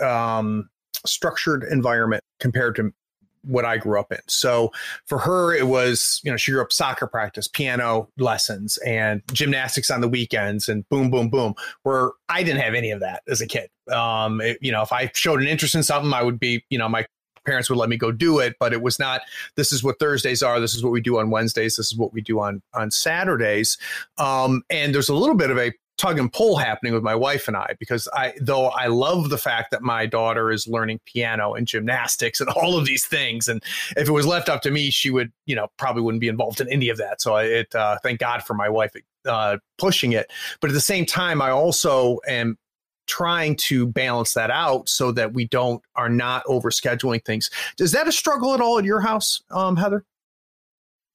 [0.00, 0.68] um,
[1.06, 2.92] structured environment compared to
[3.44, 4.20] what I grew up in.
[4.28, 4.70] So
[5.06, 9.90] for her, it was, you know, she grew up soccer practice, piano lessons, and gymnastics
[9.90, 11.54] on the weekends, and boom, boom, boom.
[11.82, 13.68] Where I didn't have any of that as a kid.
[13.90, 16.78] Um, it, you know, if I showed an interest in something, I would be, you
[16.78, 17.04] know, my
[17.44, 19.22] parents would let me go do it, but it was not.
[19.56, 20.60] This is what Thursdays are.
[20.60, 21.76] This is what we do on Wednesdays.
[21.76, 23.78] This is what we do on on Saturdays.
[24.18, 27.48] Um, and there's a little bit of a tug and pull happening with my wife
[27.48, 31.54] and I because I though I love the fact that my daughter is learning piano
[31.54, 33.62] and gymnastics and all of these things and
[33.96, 36.60] if it was left up to me she would you know probably wouldn't be involved
[36.60, 38.92] in any of that so I, it uh, thank God for my wife
[39.26, 42.56] uh, pushing it but at the same time I also am
[43.06, 47.92] trying to balance that out so that we don't are not over scheduling things is
[47.92, 50.04] that a struggle at all at your house um, Heather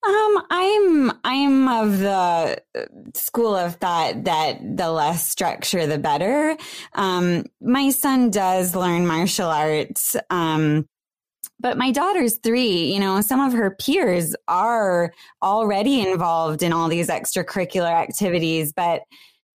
[0.06, 6.56] um, I'm I'm of the uh, school of thought that the less structure, the better.
[6.94, 10.16] Um, my son does learn martial arts.
[10.30, 10.88] Um,
[11.60, 16.88] but my daughter's three, you know, some of her peers are already involved in all
[16.88, 19.02] these extracurricular activities, but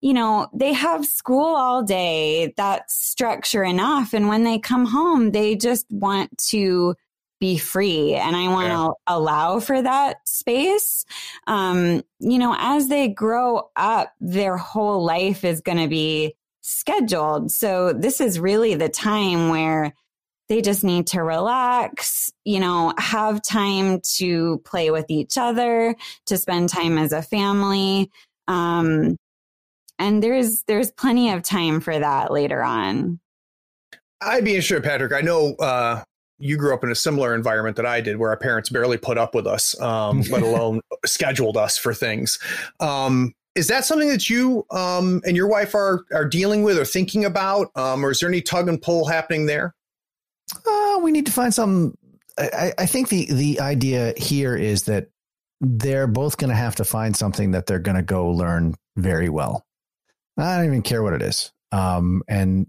[0.00, 2.54] you know, they have school all day.
[2.56, 4.14] That's structure enough.
[4.14, 6.94] And when they come home, they just want to
[7.40, 9.16] be free and I want to yeah.
[9.16, 11.04] allow for that space.
[11.46, 17.52] Um, you know, as they grow up, their whole life is going to be scheduled.
[17.52, 19.94] So this is really the time where
[20.48, 25.94] they just need to relax, you know, have time to play with each other,
[26.26, 28.11] to spend time as a family.
[28.48, 29.16] Um,
[29.98, 33.20] and there's there's plenty of time for that later on.
[34.20, 35.12] I'd be interested, Patrick.
[35.12, 36.02] I know uh,
[36.38, 39.18] you grew up in a similar environment that I did, where our parents barely put
[39.18, 42.38] up with us, um, let alone scheduled us for things.
[42.80, 46.84] Um, is that something that you um, and your wife are are dealing with or
[46.84, 49.74] thinking about, um, or is there any tug and pull happening there?
[50.66, 51.94] Uh, we need to find some.
[52.38, 55.08] I, I think the the idea here is that
[55.61, 59.28] they're both going to have to find something that they're going to go learn very
[59.28, 59.64] well.
[60.38, 61.53] I don't even care what it is.
[61.72, 62.66] Um, and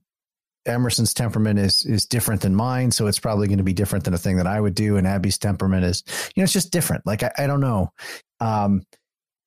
[0.65, 4.13] Emerson's temperament is is different than mine, so it's probably going to be different than
[4.13, 4.97] a thing that I would do.
[4.97, 6.03] And Abby's temperament is,
[6.35, 7.05] you know, it's just different.
[7.05, 7.91] Like I, I don't know,
[8.39, 8.83] um,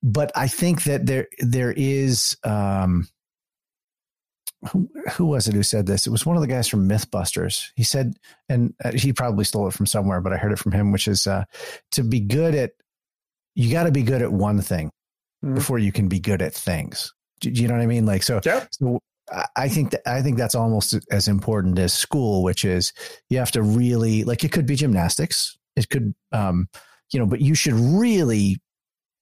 [0.03, 2.37] but I think that there there is.
[2.45, 3.09] Um,
[4.71, 6.07] who, who was it who said this?
[6.07, 7.71] It was one of the guys from MythBusters.
[7.75, 8.15] He said,
[8.49, 11.09] and uh, he probably stole it from somewhere, but I heard it from him, which
[11.09, 11.45] is uh,
[11.93, 12.71] to be good at,
[13.57, 14.93] you got to be good at one thing
[15.45, 15.57] mm-hmm.
[15.57, 17.13] before you can be good at things.
[17.43, 18.07] Do, you know what I mean?
[18.07, 18.67] Like, so, yeah.
[18.71, 19.01] so
[19.57, 22.93] I think that I think that's almost as important as school, which is
[23.31, 26.69] you have to really like it could be gymnastics, it could, um,
[27.13, 28.61] you know, but you should really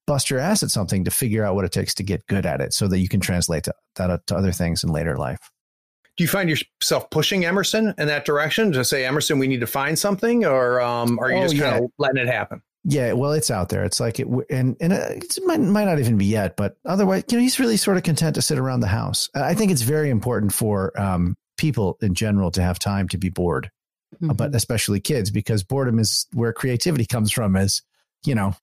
[0.06, 2.60] bust your ass at something to figure out what it takes to get good at
[2.60, 5.50] it, so that you can translate to, that to other things in later life.
[6.16, 9.66] Do you find yourself pushing Emerson in that direction to say, Emerson, we need to
[9.66, 12.60] find something, or um, are you oh, just kind of letting it happen?
[12.84, 13.84] Yeah, well, it's out there.
[13.84, 17.36] It's like it, and and it might might not even be yet, but otherwise, you
[17.36, 19.28] know, he's really sort of content to sit around the house.
[19.34, 23.28] I think it's very important for um, people in general to have time to be
[23.28, 23.70] bored,
[24.14, 24.32] mm-hmm.
[24.32, 27.54] but especially kids because boredom is where creativity comes from.
[27.54, 27.82] As
[28.24, 28.54] you know,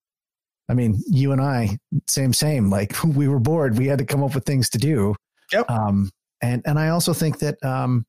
[0.67, 1.77] I mean, you and I,
[2.07, 2.71] same same.
[2.71, 5.15] Like we were bored, we had to come up with things to do.
[5.51, 5.69] Yep.
[5.69, 6.09] Um,
[6.41, 8.05] and and I also think that um,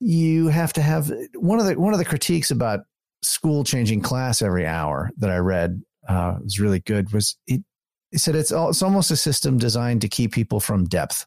[0.00, 2.80] you have to have one of the one of the critiques about
[3.22, 7.12] school changing class every hour that I read uh, was really good.
[7.12, 7.62] Was it,
[8.10, 11.26] he said it's all, it's almost a system designed to keep people from depth,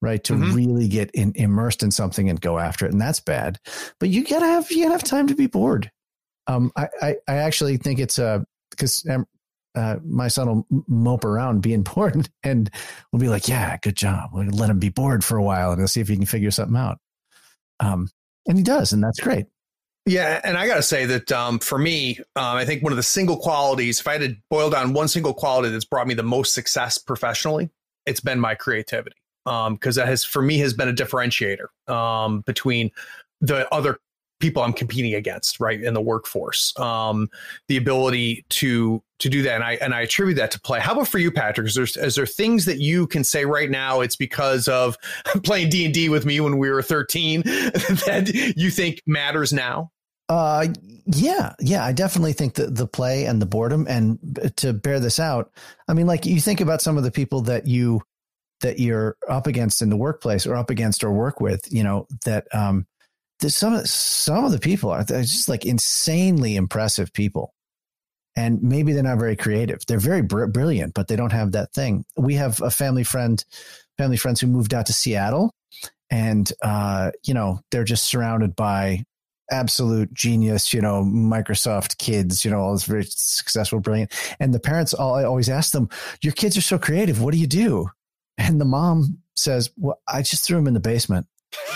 [0.00, 0.22] right?
[0.24, 0.54] To mm-hmm.
[0.54, 3.58] really get in, immersed in something and go after it, and that's bad.
[3.98, 5.90] But you gotta have you gotta have time to be bored.
[6.46, 9.06] Um, I, I, I actually think it's uh because
[9.74, 12.70] uh, my son will mope around being bored and
[13.10, 14.30] we'll be like, yeah, good job.
[14.32, 16.50] We'll let him be bored for a while and we'll see if he can figure
[16.50, 16.98] something out.
[17.80, 18.08] Um,
[18.46, 19.46] and he does, and that's great.
[20.04, 22.96] Yeah, and I got to say that um, for me, um, I think one of
[22.96, 26.14] the single qualities, if I had to boil down one single quality that's brought me
[26.14, 27.70] the most success professionally,
[28.04, 29.16] it's been my creativity.
[29.44, 32.90] Because um, that has, for me, has been a differentiator um, between
[33.40, 33.98] the other
[34.42, 36.78] people I'm competing against, right, in the workforce.
[36.78, 37.30] Um,
[37.68, 40.80] the ability to to do that, and I and I attribute that to play.
[40.80, 41.68] How about for you, Patrick?
[41.68, 44.00] Is there is there things that you can say right now?
[44.00, 44.98] It's because of
[45.44, 49.90] playing D and D with me when we were 13 that you think matters now.
[50.28, 50.66] Uh,
[51.06, 54.18] yeah, yeah, I definitely think that the play and the boredom, and
[54.56, 55.52] to bear this out,
[55.88, 58.02] I mean, like you think about some of the people that you
[58.62, 62.06] that you're up against in the workplace or up against or work with, you know,
[62.24, 62.86] that um,
[63.48, 67.54] some of some of the people are just like insanely impressive people,
[68.36, 69.84] and maybe they're not very creative.
[69.86, 72.04] They're very br- brilliant, but they don't have that thing.
[72.16, 73.44] We have a family friend,
[73.98, 75.54] family friends who moved out to Seattle,
[76.10, 79.04] and uh, you know they're just surrounded by
[79.52, 84.10] absolute genius, you know, Microsoft kids, you know, all this very successful, brilliant.
[84.40, 85.88] And the parents all I always ask them,
[86.22, 87.22] Your kids are so creative.
[87.22, 87.88] What do you do?
[88.38, 91.26] And the mom says, Well, I just threw them in the basement.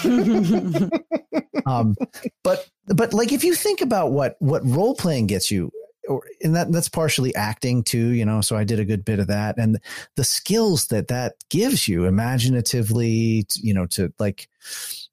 [1.66, 1.96] um,
[2.42, 5.70] but but like if you think about what what role playing gets you
[6.08, 9.18] or and that that's partially acting too you know so i did a good bit
[9.18, 9.78] of that and
[10.16, 14.48] the skills that that gives you imaginatively you know to like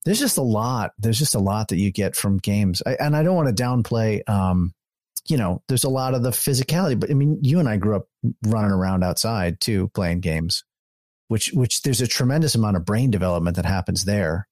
[0.06, 2.82] there's just a lot there's just a lot that you get from games.
[2.86, 4.74] I, and i don't want to downplay um
[5.28, 7.96] you know there's a lot of the physicality but i mean you and i grew
[7.96, 8.08] up
[8.44, 10.64] running around outside too playing games
[11.28, 14.48] which which there's a tremendous amount of brain development that happens there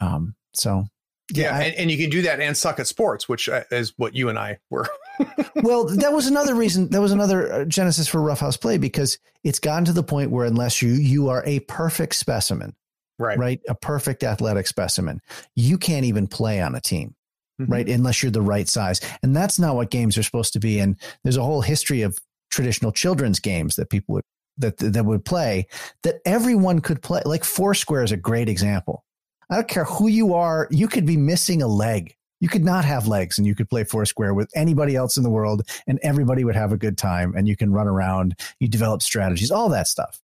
[0.00, 0.86] um so
[1.32, 3.92] yeah, I, and, and, you can do that and suck at sports, which uh, is
[3.96, 4.86] what you and I were.
[5.56, 6.88] well, that was another reason.
[6.90, 10.46] That was another uh, genesis for Roughhouse Play because it's gotten to the point where
[10.46, 12.76] unless you you are a perfect specimen,
[13.18, 15.20] right, right, a perfect athletic specimen,
[15.56, 17.16] you can't even play on a team,
[17.60, 17.72] mm-hmm.
[17.72, 19.00] right, unless you're the right size.
[19.24, 20.78] And that's not what games are supposed to be.
[20.78, 22.18] And there's a whole history of
[22.50, 24.24] traditional children's games that people would
[24.58, 25.66] that that would play
[26.04, 27.22] that everyone could play.
[27.24, 29.02] Like Foursquare is a great example
[29.50, 30.68] I don't care who you are.
[30.70, 32.14] You could be missing a leg.
[32.40, 35.30] You could not have legs and you could play Foursquare with anybody else in the
[35.30, 38.38] world and everybody would have a good time and you can run around.
[38.60, 40.20] You develop strategies, all that stuff.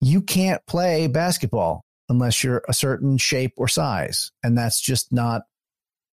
[0.00, 4.32] You can't play basketball unless you're a certain shape or size.
[4.42, 5.42] And that's just not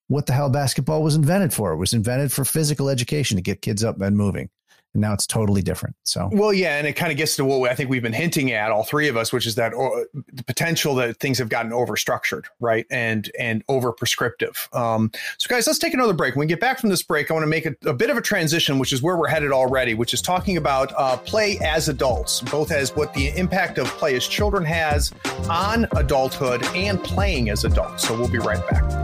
[0.07, 1.73] what the hell basketball was invented for.
[1.73, 4.49] It was invented for physical education to get kids up and moving
[4.93, 5.95] and now it's totally different.
[6.03, 8.51] So, well, yeah, and it kind of gets to what I think we've been hinting
[8.51, 11.71] at, all three of us, which is that uh, the potential that things have gotten
[11.71, 14.69] overstructured, right, and and over prescriptive.
[14.73, 16.35] Um, so, guys, let's take another break.
[16.35, 18.17] When we get back from this break, I want to make a, a bit of
[18.17, 21.89] a transition, which is where we're headed already, which is talking about uh, play as
[21.89, 25.11] adults, both as what the impact of play as children has
[25.49, 28.07] on adulthood and playing as adults.
[28.07, 29.02] So, we'll be right back.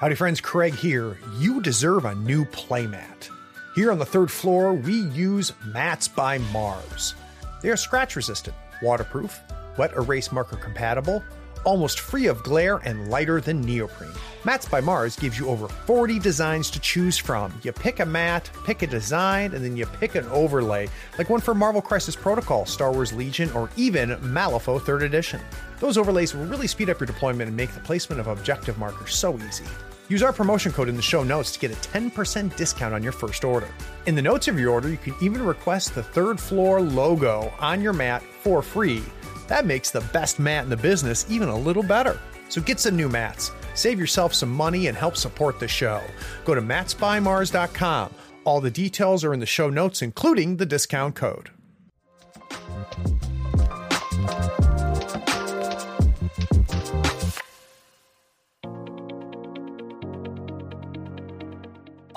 [0.00, 0.40] Howdy, friends.
[0.40, 1.18] Craig here.
[1.38, 3.30] You deserve a new playmat.
[3.74, 7.16] Here on the third floor, we use Mats by Mars.
[7.62, 9.40] They are scratch resistant, waterproof,
[9.76, 11.24] wet erase marker compatible,
[11.64, 14.10] almost free of glare, and lighter than neoprene.
[14.44, 17.52] Mats by Mars gives you over 40 designs to choose from.
[17.62, 20.88] You pick a mat, pick a design, and then you pick an overlay,
[21.18, 25.40] like one for Marvel Crisis Protocol, Star Wars Legion, or even Malifaux 3rd Edition.
[25.80, 29.14] Those overlays will really speed up your deployment and make the placement of objective markers
[29.14, 29.64] so easy.
[30.08, 33.12] Use our promotion code in the show notes to get a 10% discount on your
[33.12, 33.68] first order.
[34.06, 37.82] In the notes of your order, you can even request the third floor logo on
[37.82, 39.02] your mat for free.
[39.48, 42.20] That makes the best mat in the business even a little better.
[42.48, 46.00] So get some new mats, save yourself some money, and help support the show.
[46.44, 48.14] Go to matsbymars.com.
[48.44, 51.50] All the details are in the show notes, including the discount code.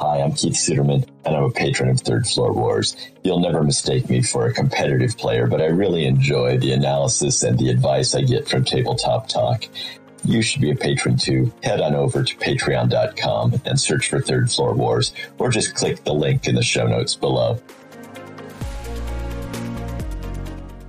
[0.01, 2.97] Hi, I'm Keith Suderman, and I'm a patron of Third Floor Wars.
[3.23, 7.59] You'll never mistake me for a competitive player, but I really enjoy the analysis and
[7.59, 9.65] the advice I get from Tabletop Talk.
[10.25, 11.53] You should be a patron too.
[11.61, 16.15] Head on over to patreon.com and search for Third Floor Wars, or just click the
[16.15, 17.61] link in the show notes below.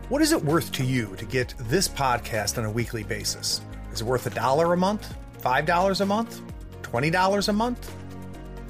[0.09, 3.61] What is it worth to you to get this podcast on a weekly basis?
[3.93, 5.15] Is it worth a dollar a month?
[5.43, 6.41] $5 a month?
[6.81, 7.95] $20 a month?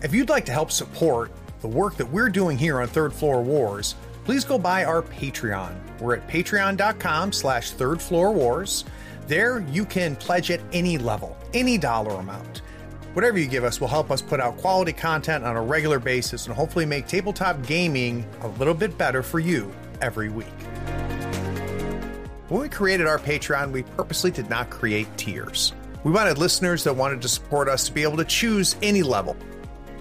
[0.03, 1.31] If you'd like to help support
[1.61, 3.95] the work that we're doing here on Third Floor Wars,
[4.25, 5.77] please go by our Patreon.
[6.01, 8.85] We're at patreon.com slash third floor wars.
[9.29, 12.63] There you can pledge at any level, any dollar amount.
[13.13, 16.47] Whatever you give us will help us put out quality content on a regular basis
[16.47, 20.49] and hopefully make tabletop gaming a little bit better for you every week.
[22.49, 25.73] When we created our Patreon, we purposely did not create tiers.
[26.03, 29.37] We wanted listeners that wanted to support us to be able to choose any level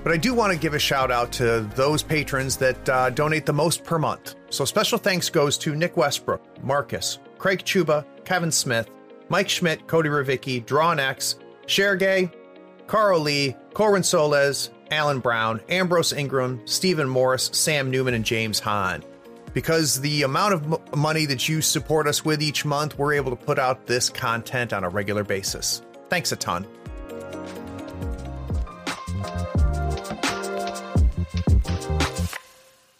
[0.03, 3.45] but I do want to give a shout out to those patrons that uh, donate
[3.45, 4.35] the most per month.
[4.49, 8.89] So special thanks goes to Nick Westbrook, Marcus, Craig Chuba, Kevin Smith,
[9.29, 11.35] Mike Schmidt, Cody Ravicki, Drawn X,
[11.65, 12.31] Shergay,
[12.87, 19.03] Carl Lee, Corwin Soles, Alan Brown, Ambrose Ingram, Stephen Morris, Sam Newman, and James Hahn.
[19.53, 23.31] Because the amount of m- money that you support us with each month, we're able
[23.31, 25.81] to put out this content on a regular basis.
[26.09, 26.67] Thanks a ton.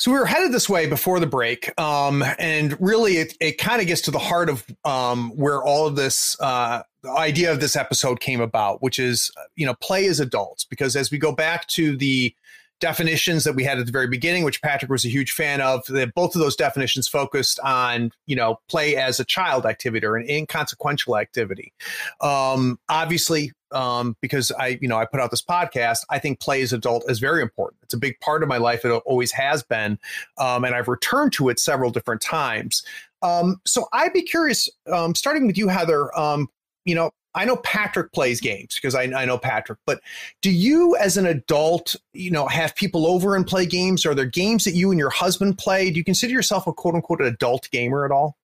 [0.01, 3.79] So we were headed this way before the break, um, and really, it, it kind
[3.79, 7.75] of gets to the heart of um, where all of this uh, idea of this
[7.75, 10.63] episode came about, which is you know play as adults.
[10.63, 12.33] Because as we go back to the
[12.79, 15.85] definitions that we had at the very beginning, which Patrick was a huge fan of,
[15.85, 20.15] that both of those definitions focused on, you know, play as a child activity or
[20.15, 21.73] an inconsequential activity.
[22.21, 26.61] Um, obviously, um, because I, you know, I put out this podcast, I think play
[26.61, 27.79] as adult is very important.
[27.83, 28.85] It's a big part of my life.
[28.85, 29.99] It always has been.
[30.37, 32.83] Um, and I've returned to it several different times.
[33.21, 36.17] Um, so I'd be curious, um, starting with you, Heather.
[36.17, 36.49] Um,
[36.85, 40.01] you know, I know Patrick plays games because I, I, know Patrick, but
[40.41, 44.05] do you as an adult, you know, have people over and play games?
[44.05, 45.89] Are there games that you and your husband play?
[45.91, 48.35] Do you consider yourself a quote unquote adult gamer at all?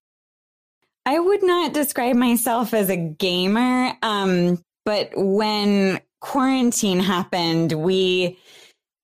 [1.05, 3.93] I would not describe myself as a gamer.
[4.01, 8.39] Um, but when quarantine happened, we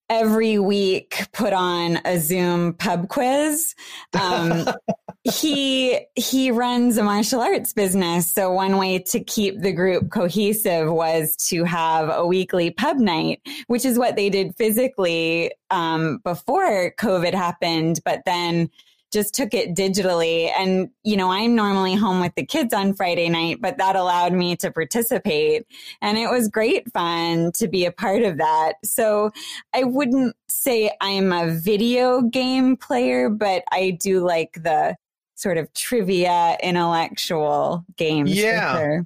[0.09, 3.75] every week put on a Zoom pub quiz.
[4.13, 4.65] Um,
[5.25, 10.89] he he runs a martial arts business, so one way to keep the group cohesive
[10.89, 16.93] was to have a weekly pub night, which is what they did physically um, before
[16.97, 17.99] COVID happened.
[18.05, 18.69] But then
[19.14, 20.51] just took it digitally.
[20.57, 24.34] And, you know, I'm normally home with the kids on Friday night, but that allowed
[24.34, 25.68] me to participate.
[26.01, 28.74] And it was great fun to be a part of that.
[28.84, 29.32] So
[29.74, 34.95] I wouldn't say I'm a video game player, but I do like the
[35.36, 38.34] sort of trivia intellectual games.
[38.34, 38.78] Yeah.
[38.78, 39.05] Sure.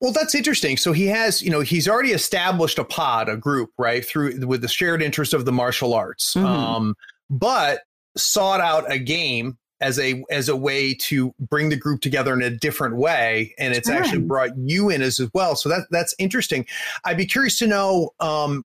[0.00, 0.76] Well, that's interesting.
[0.76, 4.60] So he has, you know, he's already established a pod, a group, right, through with
[4.60, 6.34] the shared interest of the martial arts.
[6.34, 6.46] Mm-hmm.
[6.46, 6.94] Um,
[7.30, 7.80] but
[8.16, 12.40] sought out a game as a as a way to bring the group together in
[12.42, 15.54] a different way and it's actually brought you in as, as well.
[15.54, 16.66] So that that's interesting.
[17.04, 18.64] I'd be curious to know um,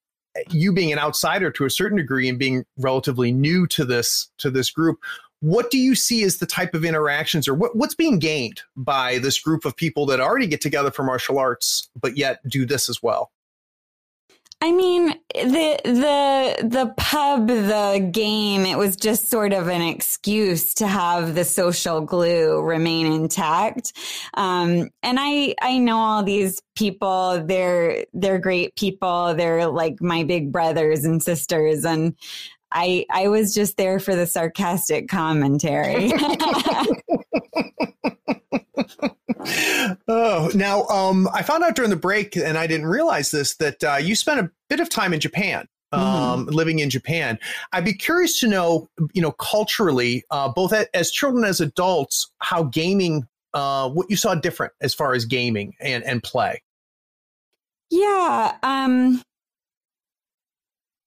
[0.49, 4.49] you being an outsider to a certain degree and being relatively new to this to
[4.49, 4.99] this group
[5.41, 9.17] what do you see as the type of interactions or what, what's being gained by
[9.17, 12.87] this group of people that already get together for martial arts but yet do this
[12.87, 13.31] as well
[14.63, 20.75] I mean, the the the pub, the game, it was just sort of an excuse
[20.75, 23.93] to have the social glue remain intact.
[24.35, 27.43] Um, and I I know all these people.
[27.43, 29.33] They're they're great people.
[29.33, 32.15] They're like my big brothers and sisters, and
[32.71, 36.11] I I was just there for the sarcastic commentary.
[40.07, 43.83] oh, now um, I found out during the break, and I didn't realize this that
[43.83, 45.67] uh, you spent a bit of time in Japan.
[45.93, 46.53] Um, mm.
[46.53, 47.37] living in Japan,
[47.73, 52.63] I'd be curious to know, you know, culturally, uh, both as children as adults, how
[52.63, 56.61] gaming, uh, what you saw different as far as gaming and and play.
[57.89, 59.21] Yeah, um,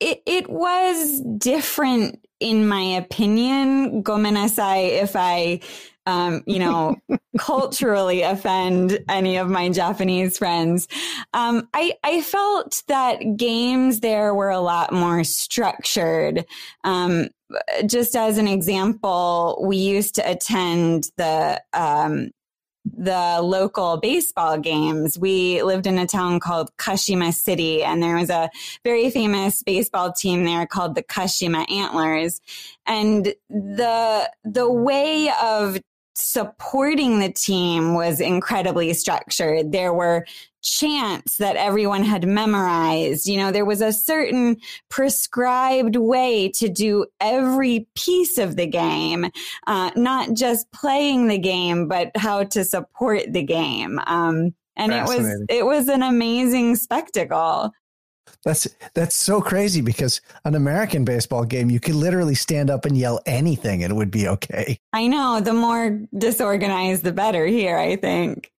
[0.04, 4.02] it it was different in my opinion.
[4.02, 5.60] Gomenasai if I
[6.06, 6.96] um, you know,
[7.38, 10.86] culturally offend any of my Japanese friends.
[11.32, 16.44] Um, I, I felt that games there were a lot more structured.
[16.84, 17.28] Um,
[17.86, 22.30] just as an example, we used to attend the, um,
[22.96, 25.18] the local baseball games.
[25.18, 28.50] We lived in a town called Kashima City, and there was a
[28.84, 32.40] very famous baseball team there called the Kashima Antlers.
[32.86, 35.78] And the the way of
[36.16, 39.72] supporting the team was incredibly structured.
[39.72, 40.26] There were
[40.64, 43.26] chants that everyone had memorized.
[43.26, 44.56] You know, there was a certain
[44.88, 49.26] prescribed way to do every piece of the game,
[49.66, 54.00] uh, not just playing the game, but how to support the game.
[54.06, 57.72] Um, and it was it was an amazing spectacle.
[58.44, 62.96] That's that's so crazy because an American baseball game, you could literally stand up and
[62.96, 64.78] yell anything and it would be okay.
[64.92, 65.40] I know.
[65.40, 68.50] The more disorganized, the better here, I think.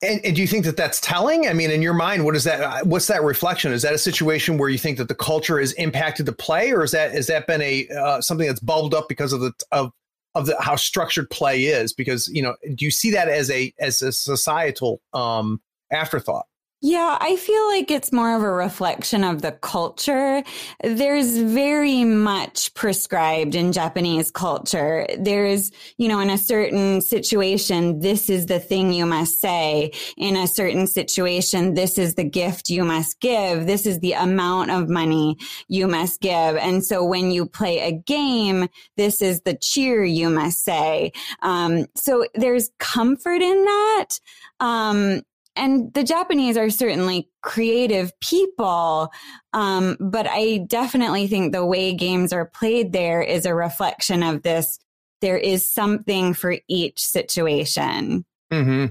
[0.00, 1.48] And, and, do you think that that's telling?
[1.48, 2.86] I mean, in your mind, what is that?
[2.86, 3.72] What's that reflection?
[3.72, 6.84] Is that a situation where you think that the culture has impacted the play, or
[6.84, 9.90] is that has that been a uh, something that's bubbled up because of the of
[10.36, 11.92] of the how structured play is?
[11.92, 16.46] Because you know, do you see that as a as a societal um, afterthought?
[16.80, 20.44] Yeah, I feel like it's more of a reflection of the culture.
[20.80, 25.04] There's very much prescribed in Japanese culture.
[25.18, 29.90] There's, you know, in a certain situation, this is the thing you must say.
[30.16, 33.66] In a certain situation, this is the gift you must give.
[33.66, 36.54] This is the amount of money you must give.
[36.56, 41.10] And so when you play a game, this is the cheer you must say.
[41.42, 44.20] Um, so there's comfort in that.
[44.60, 45.22] Um,
[45.58, 49.10] and the Japanese are certainly creative people.
[49.52, 54.42] Um, but I definitely think the way games are played there is a reflection of
[54.42, 54.78] this.
[55.20, 58.24] There is something for each situation.
[58.52, 58.86] Mm-hmm.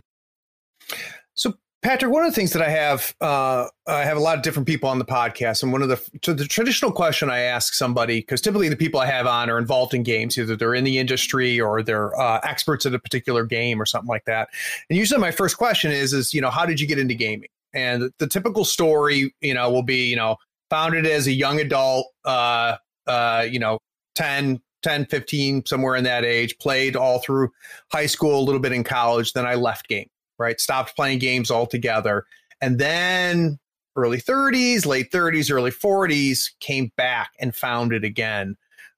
[1.83, 4.67] Patrick, one of the things that I have, uh, I have a lot of different
[4.67, 8.41] people on the podcast, and one of the the traditional question I ask somebody, because
[8.41, 11.61] typically the people I have on are involved in games, either they're in the industry
[11.61, 14.49] or they're uh, experts at a particular game or something like that.
[14.89, 17.49] And usually, my first question is, is you know, how did you get into gaming?
[17.73, 20.37] And the typical story, you know, will be, you know,
[20.69, 23.79] founded as a young adult, uh, uh, you know,
[24.15, 27.51] 10, 10, 15, somewhere in that age, played all through
[27.91, 29.33] high school, a little bit in college.
[29.33, 30.59] Then I left game, right?
[30.59, 32.25] Stopped playing games altogether.
[32.61, 33.59] And then
[33.95, 38.55] early 30s, late 30s, early 40s, came back and found it again.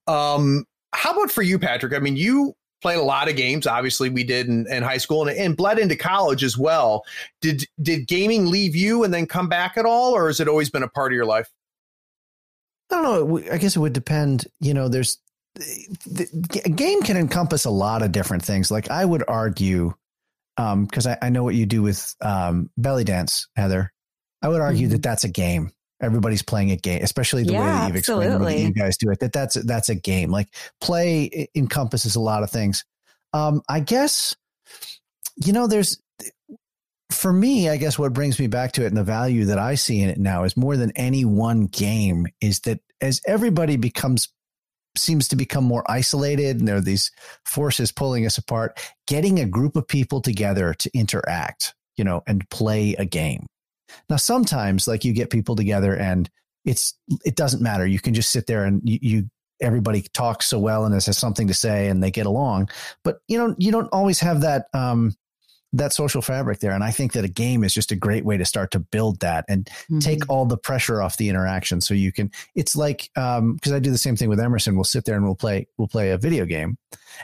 [0.07, 1.93] Um, how about for you, Patrick?
[1.93, 3.67] I mean, you played a lot of games.
[3.67, 7.03] Obviously, we did in, in high school and, and, bled into college as well.
[7.41, 10.69] Did did gaming leave you and then come back at all, or has it always
[10.69, 11.49] been a part of your life?
[12.91, 13.51] I don't know.
[13.51, 14.47] I guess it would depend.
[14.59, 15.19] You know, there's
[15.55, 18.71] the, the game can encompass a lot of different things.
[18.71, 19.93] Like I would argue,
[20.59, 23.93] because um, I, I, know what you do with um, belly dance, Heather.
[24.41, 24.93] I would argue mm-hmm.
[24.93, 25.71] that that's a game.
[26.01, 29.09] Everybody's playing a game, especially the yeah, way that you've explained that you guys do
[29.09, 29.19] it.
[29.19, 30.31] That that's that's a game.
[30.31, 30.47] Like
[30.81, 32.83] play encompasses a lot of things.
[33.33, 34.35] Um, I guess
[35.45, 36.01] you know there's
[37.11, 37.69] for me.
[37.69, 40.09] I guess what brings me back to it and the value that I see in
[40.09, 44.29] it now is more than any one game is that as everybody becomes
[44.95, 47.11] seems to become more isolated and there are these
[47.45, 52.49] forces pulling us apart getting a group of people together to interact you know and
[52.49, 53.45] play a game
[54.09, 56.29] now, sometimes like you get people together and
[56.65, 57.85] it's it doesn't matter.
[57.85, 59.29] You can just sit there and you, you
[59.61, 62.69] everybody talks so well and has something to say and they get along.
[63.03, 65.13] But you know, you don't always have that um,
[65.73, 66.71] that social fabric there.
[66.71, 69.19] And I think that a game is just a great way to start to build
[69.19, 69.99] that and mm-hmm.
[69.99, 71.79] take all the pressure off the interaction.
[71.79, 74.75] So you can, it's like, um, cause I do the same thing with Emerson.
[74.75, 76.77] We'll sit there and we'll play, we'll play a video game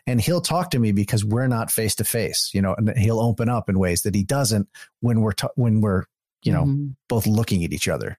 [0.06, 3.20] and he'll talk to me because we're not face to face, you know, and he'll
[3.20, 4.68] open up in ways that he doesn't
[5.00, 6.04] when we're, ta- when we're
[6.46, 6.88] you know, mm-hmm.
[7.10, 8.18] both looking at each other.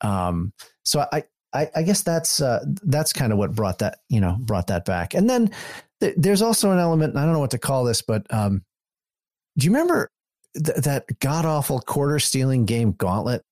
[0.00, 0.52] Um,
[0.82, 4.36] so I, I, I, guess that's uh, that's kind of what brought that you know
[4.40, 5.14] brought that back.
[5.14, 5.50] And then
[6.00, 7.16] th- there's also an element.
[7.16, 8.64] I don't know what to call this, but um,
[9.56, 10.10] do you remember
[10.54, 13.42] th- that god awful quarter stealing game Gauntlet?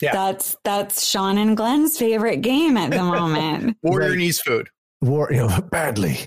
[0.00, 3.76] Yeah, that's that's Sean and Glenn's favorite game at the moment.
[3.82, 4.18] Warrior right.
[4.18, 4.68] needs food.
[5.00, 6.18] War, you know, badly.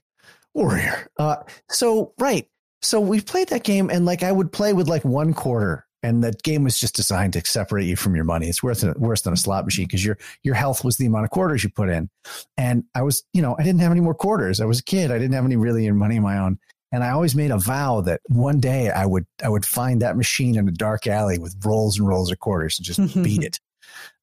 [0.54, 1.08] Warrior.
[1.18, 1.38] Uh,
[1.70, 2.48] so right.
[2.82, 6.24] So we played that game, and like I would play with like one quarter and
[6.24, 8.48] that game was just designed to separate you from your money.
[8.48, 11.26] It's worse than worse than a slot machine because your your health was the amount
[11.26, 12.10] of quarters you put in.
[12.58, 14.62] And I was, you know, I didn't have any more quarters.
[14.62, 15.12] I was a kid.
[15.12, 16.60] I didn't have any really money of my own.
[16.92, 20.18] And I always made a vow that one day I would I would find that
[20.18, 23.60] machine in a dark alley with rolls and rolls of quarters and just beat it.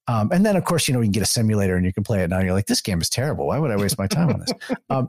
[0.09, 2.05] Um, and then, of course, you know, you can get a simulator and you can
[2.05, 2.39] play it now.
[2.39, 3.49] You're like, this game is terrible.
[3.49, 4.53] Why would I waste my time on this?
[4.89, 5.09] Um,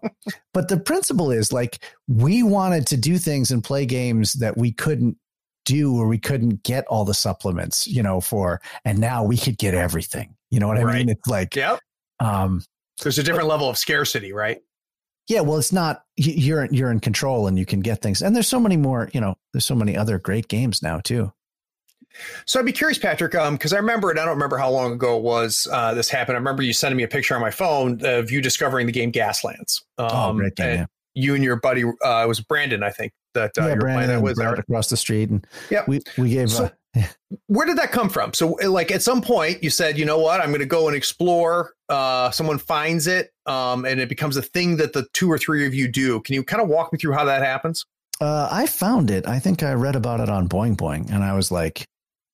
[0.53, 4.72] but the principle is like, we wanted to do things and play games that we
[4.72, 5.18] couldn't
[5.66, 9.60] do or we couldn't get all the supplements, you know, for, and now we could
[9.60, 10.36] get everything.
[10.49, 10.95] You know what right.
[10.95, 11.10] I mean?
[11.10, 11.80] It's like, yep.
[12.20, 12.64] Um,
[13.03, 14.58] there's a different level of scarcity, right?
[15.28, 18.21] Yeah, well, it's not you're you're in control and you can get things.
[18.21, 21.34] And there's so many more, you know, there's so many other great games now too.
[22.45, 24.17] So I'd be curious, Patrick, because um, I remember it.
[24.17, 26.36] I don't remember how long ago it was uh, this happened.
[26.36, 29.11] I remember you sending me a picture on my phone of you discovering the game
[29.11, 29.82] Gaslands.
[29.97, 30.75] Um, oh, great game!
[30.80, 30.86] Yeah.
[31.13, 33.82] You and your buddy, uh, it was Brandon, I think, that uh, yeah, you were
[33.82, 36.51] Brandon playing with right across the street, and yeah, we we gave.
[36.51, 36.69] So, uh,
[37.48, 38.34] where did that come from?
[38.34, 40.96] So, like at some point, you said, you know what, I'm going to go and
[40.96, 41.74] explore.
[41.90, 45.66] Uh, someone finds it, um, and it becomes a thing that the two or three
[45.66, 46.20] of you do.
[46.22, 47.86] Can you kind of walk me through how that happens?
[48.20, 49.28] Uh, I found it.
[49.28, 51.86] I think I read about it on Boing Boing, and I was like,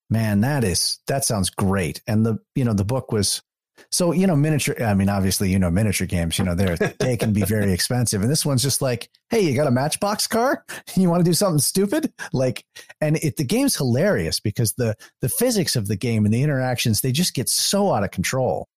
[0.09, 3.41] "Man, that is that sounds great." And the you know the book was
[3.91, 7.17] so, you know, miniature, I mean, obviously, you know, miniature games, you know, they're, they
[7.17, 8.21] can be very expensive.
[8.21, 10.65] And this one's just like, hey, you got a matchbox car?
[10.95, 12.13] You want to do something stupid?
[12.33, 12.65] Like,
[13.01, 17.01] and it, the game's hilarious because the, the physics of the game and the interactions,
[17.01, 18.67] they just get so out of control.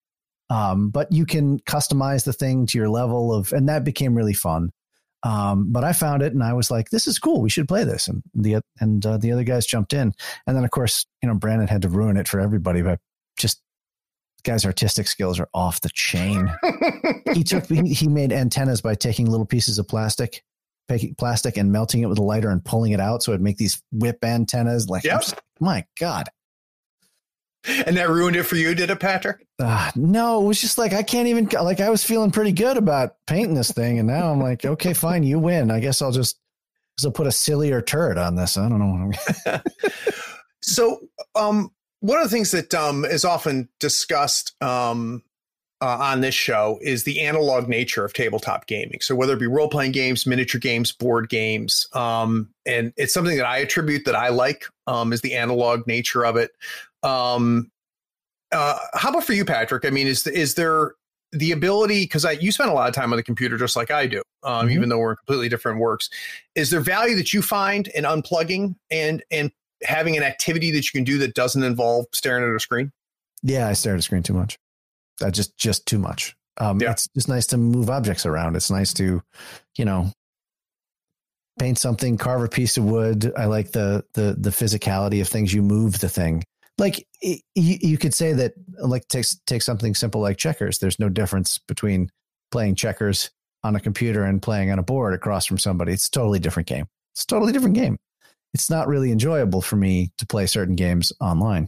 [0.49, 4.33] Um, but you can customize the thing to your level of, and that became really
[4.33, 4.71] fun.
[5.23, 7.41] Um, but I found it and I was like, this is cool.
[7.41, 8.07] We should play this.
[8.07, 10.13] And the, and uh, the other guys jumped in.
[10.45, 12.97] And then, of course, you know, Brandon had to ruin it for everybody by
[14.47, 16.51] guy's artistic skills are off the chain.
[17.33, 20.43] he took he made antennas by taking little pieces of plastic,
[21.17, 23.81] plastic and melting it with a lighter and pulling it out, so it'd make these
[23.91, 24.87] whip antennas.
[24.87, 25.23] Like, yep.
[25.59, 26.29] my god.
[27.85, 29.45] And that ruined it for you, did it, Patrick?
[29.59, 32.77] Uh, no, it was just like I can't even like I was feeling pretty good
[32.77, 35.69] about painting this thing, and now I'm like, okay, fine, you win.
[35.69, 36.39] I guess I'll just
[37.03, 38.57] I'll put a sillier turret on this.
[38.57, 39.61] I don't know.
[40.61, 40.99] so,
[41.35, 45.23] um, one of the things that um, is often discussed um,
[45.81, 48.99] uh, on this show is the analog nature of tabletop gaming.
[49.01, 53.37] So whether it be role playing games, miniature games, board games, um, and it's something
[53.37, 56.51] that I attribute that I like um, is the analog nature of it.
[57.03, 57.71] Um,
[58.51, 59.85] uh, how about for you, Patrick?
[59.85, 60.93] I mean, is is there
[61.31, 63.91] the ability because I you spend a lot of time on the computer just like
[63.91, 64.75] I do, um, mm-hmm.
[64.75, 66.09] even though we're in completely different works.
[66.55, 69.51] Is there value that you find in unplugging and and
[69.83, 72.91] having an activity that you can do that doesn't involve staring at a screen?
[73.43, 74.57] Yeah, I stare at a screen too much.
[75.23, 76.35] I just just too much.
[76.59, 76.91] Um, yeah.
[76.91, 78.55] It's just nice to move objects around.
[78.55, 79.21] It's nice to,
[79.77, 80.11] you know,
[81.59, 83.31] paint something, carve a piece of wood.
[83.37, 85.53] I like the the the physicality of things.
[85.53, 86.43] You move the thing.
[86.77, 90.79] Like you, you could say that, like take take something simple like checkers.
[90.79, 92.09] There's no difference between
[92.51, 93.31] playing checkers
[93.63, 95.93] on a computer and playing on a board across from somebody.
[95.93, 96.87] It's a totally different game.
[97.15, 97.97] It's a totally different game.
[98.57, 101.67] It's not really enjoyable for me to play certain games online.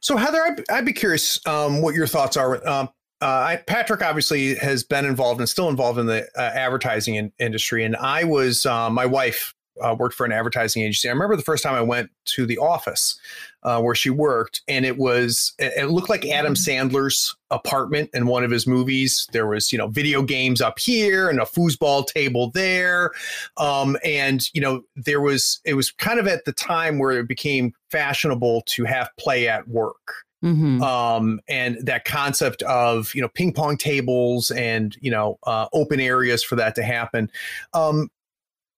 [0.00, 2.64] So Heather, I'd, I'd be curious um, what your thoughts are.
[2.68, 2.88] Um,
[3.20, 7.32] uh, I, Patrick obviously has been involved and still involved in the uh, advertising in,
[7.40, 11.08] industry, and I was uh, my wife uh, worked for an advertising agency.
[11.08, 13.18] I remember the first time I went to the office
[13.62, 18.44] uh, where she worked, and it was it looked like Adam Sandler's apartment in one
[18.44, 19.28] of his movies.
[19.32, 23.10] There was you know video games up here and a foosball table there,
[23.56, 27.28] um, and you know there was it was kind of at the time where it
[27.28, 30.24] became fashionable to have play at work.
[30.44, 30.82] Mm-hmm.
[30.82, 36.00] Um, and that concept of you know ping pong tables and you know uh, open
[36.00, 37.30] areas for that to happen.
[37.72, 38.10] Um,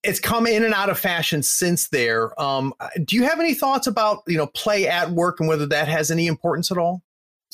[0.07, 2.41] it's come in and out of fashion since there.
[2.41, 2.73] Um,
[3.05, 6.11] do you have any thoughts about you know play at work and whether that has
[6.11, 7.03] any importance at all?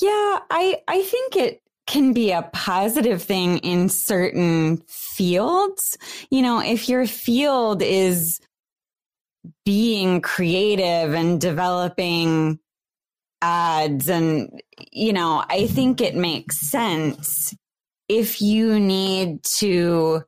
[0.00, 5.96] Yeah, I I think it can be a positive thing in certain fields.
[6.30, 8.40] You know, if your field is
[9.64, 12.58] being creative and developing
[13.40, 14.60] ads and
[14.92, 17.54] you know, I think it makes sense
[18.08, 20.22] if you need to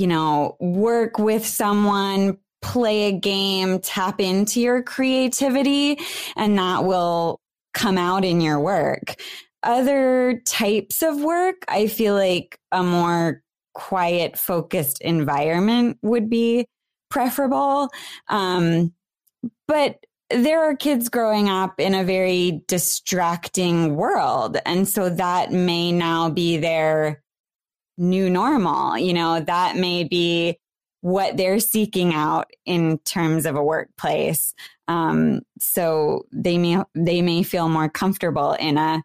[0.00, 5.98] you know, work with someone, play a game, tap into your creativity,
[6.36, 7.38] and that will
[7.74, 9.16] come out in your work.
[9.62, 13.42] Other types of work, I feel like a more
[13.74, 16.64] quiet, focused environment would be
[17.10, 17.90] preferable.
[18.28, 18.94] Um,
[19.68, 24.56] but there are kids growing up in a very distracting world.
[24.64, 27.22] And so that may now be their
[28.00, 28.98] new normal.
[28.98, 30.58] You know, that may be
[31.02, 34.54] what they're seeking out in terms of a workplace.
[34.88, 39.02] Um, so they may they may feel more comfortable in a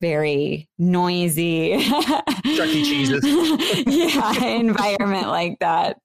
[0.00, 2.84] very noisy Chuck E.
[2.84, 3.24] Cheese's
[3.86, 5.98] yeah environment like that.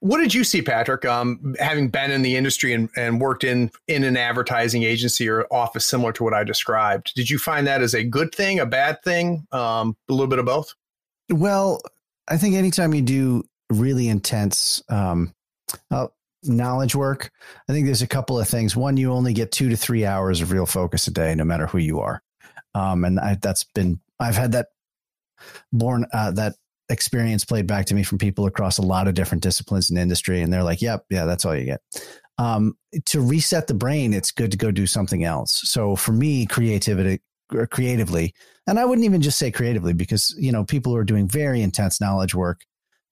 [0.00, 1.04] What did you see, Patrick?
[1.04, 5.46] Um, having been in the industry and, and worked in in an advertising agency or
[5.52, 8.66] office similar to what I described, did you find that as a good thing, a
[8.66, 10.74] bad thing, um, a little bit of both?
[11.30, 11.82] Well,
[12.28, 15.34] I think anytime you do really intense um,
[15.90, 16.06] uh,
[16.44, 17.32] knowledge work,
[17.68, 18.76] I think there's a couple of things.
[18.76, 21.66] One, you only get two to three hours of real focus a day, no matter
[21.66, 22.22] who you are,
[22.74, 24.68] um, and I, that's been I've had that
[25.72, 26.54] born uh, that
[26.88, 30.40] experience played back to me from people across a lot of different disciplines and industry.
[30.42, 31.80] And they're like, yep, yeah, that's all you get.
[32.38, 32.76] Um,
[33.06, 35.60] to reset the brain, it's good to go do something else.
[35.64, 37.20] So for me, creativity,
[37.52, 38.34] or creatively,
[38.66, 41.62] and I wouldn't even just say creatively because, you know, people who are doing very
[41.62, 42.60] intense knowledge work,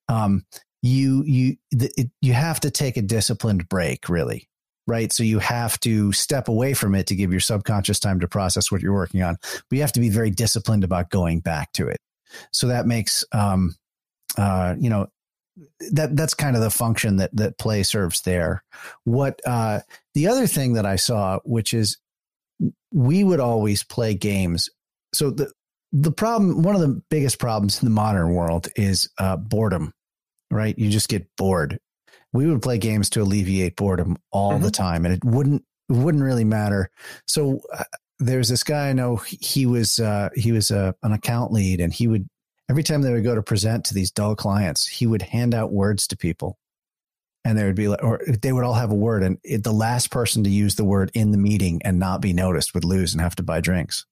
[0.08, 0.44] um,
[0.82, 4.48] you, you, the, it, you have to take a disciplined break really.
[4.88, 5.12] Right.
[5.12, 8.70] So you have to step away from it to give your subconscious time to process
[8.70, 9.36] what you're working on.
[9.42, 11.98] But you have to be very disciplined about going back to it.
[12.52, 13.76] So that makes, um,
[14.36, 15.08] uh, you know,
[15.92, 18.62] that that's kind of the function that that play serves there.
[19.04, 19.80] What uh,
[20.14, 21.98] the other thing that I saw, which is
[22.92, 24.68] we would always play games.
[25.14, 25.52] So the
[25.92, 29.92] the problem, one of the biggest problems in the modern world is uh, boredom.
[30.50, 31.80] Right, you just get bored.
[32.32, 34.64] We would play games to alleviate boredom all mm-hmm.
[34.64, 36.90] the time, and it wouldn't it wouldn't really matter.
[37.26, 37.84] So uh,
[38.18, 39.16] there's this guy I know.
[39.16, 42.28] He was uh, he was a, an account lead, and he would
[42.68, 45.72] every time they would go to present to these dull clients, he would hand out
[45.72, 46.58] words to people,
[47.44, 49.72] and there would be like, or they would all have a word, and it, the
[49.72, 53.12] last person to use the word in the meeting and not be noticed would lose
[53.12, 54.06] and have to buy drinks.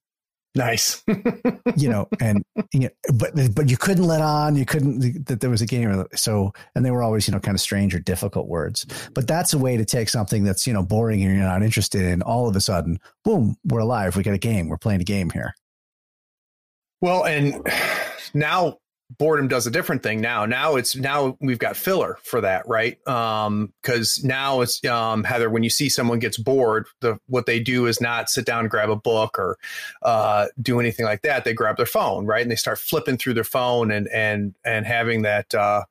[0.56, 1.02] Nice,
[1.76, 5.50] you know, and you know, but but you couldn't let on, you couldn't that there
[5.50, 7.98] was a game, uh, so and they were always you know kind of strange or
[7.98, 8.86] difficult words.
[9.14, 12.02] But that's a way to take something that's you know boring and you're not interested
[12.02, 12.22] in.
[12.22, 14.16] All of a sudden, boom, we're alive.
[14.16, 14.68] We got a game.
[14.68, 15.54] We're playing a game here.
[17.00, 17.66] Well, and
[18.32, 18.78] now
[19.10, 20.46] boredom does a different thing now.
[20.46, 22.96] Now it's now we've got filler for that right?
[23.06, 27.60] Um because now it's um heather when you see someone gets bored the what they
[27.60, 29.58] do is not sit down and grab a book or
[30.02, 31.44] uh do anything like that.
[31.44, 32.42] They grab their phone right?
[32.42, 35.84] And they start flipping through their phone and and and having that uh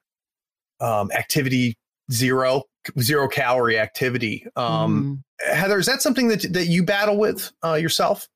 [0.80, 1.78] um activity
[2.12, 2.64] zero
[3.00, 4.46] zero calorie activity.
[4.56, 5.56] Um mm.
[5.56, 8.28] heather is that something that that you battle with uh yourself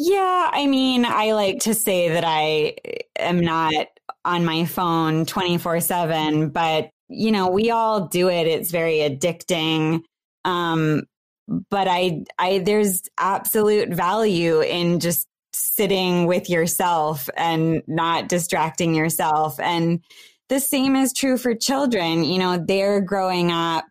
[0.00, 2.76] yeah, I mean, I like to say that I
[3.18, 3.86] am not
[4.24, 8.46] on my phone 24 7, but you know, we all do it.
[8.46, 10.02] It's very addicting.
[10.44, 11.02] Um,
[11.68, 19.58] but I, I, there's absolute value in just sitting with yourself and not distracting yourself.
[19.58, 20.04] And
[20.48, 22.22] the same is true for children.
[22.22, 23.86] You know, they're growing up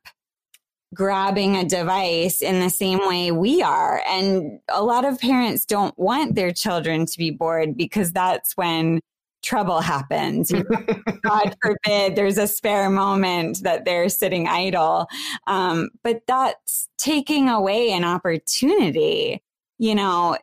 [0.93, 4.01] grabbing a device in the same way we are.
[4.07, 9.01] And a lot of parents don't want their children to be bored because that's when
[9.43, 10.51] trouble happens.
[11.23, 15.07] God forbid there's a spare moment that they're sitting idle.
[15.45, 19.41] Um, but that's taking away an opportunity.
[19.77, 20.37] You know,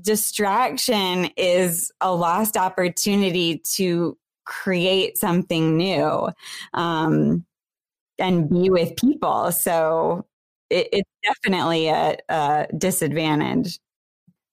[0.00, 6.28] distraction is a lost opportunity to create something new.
[6.74, 7.44] Um,
[8.22, 9.52] and be with people.
[9.52, 10.24] So
[10.70, 13.78] it, it's definitely a, a disadvantage.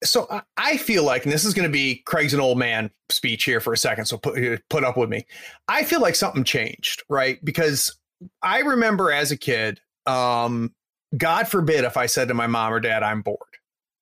[0.03, 3.43] So I feel like, and this is going to be Craig's an old man speech
[3.43, 4.05] here for a second.
[4.05, 5.26] So put put up with me.
[5.67, 7.43] I feel like something changed, right?
[7.43, 7.97] Because
[8.41, 10.74] I remember as a kid, um,
[11.17, 13.39] God forbid if I said to my mom or dad, "I'm bored,"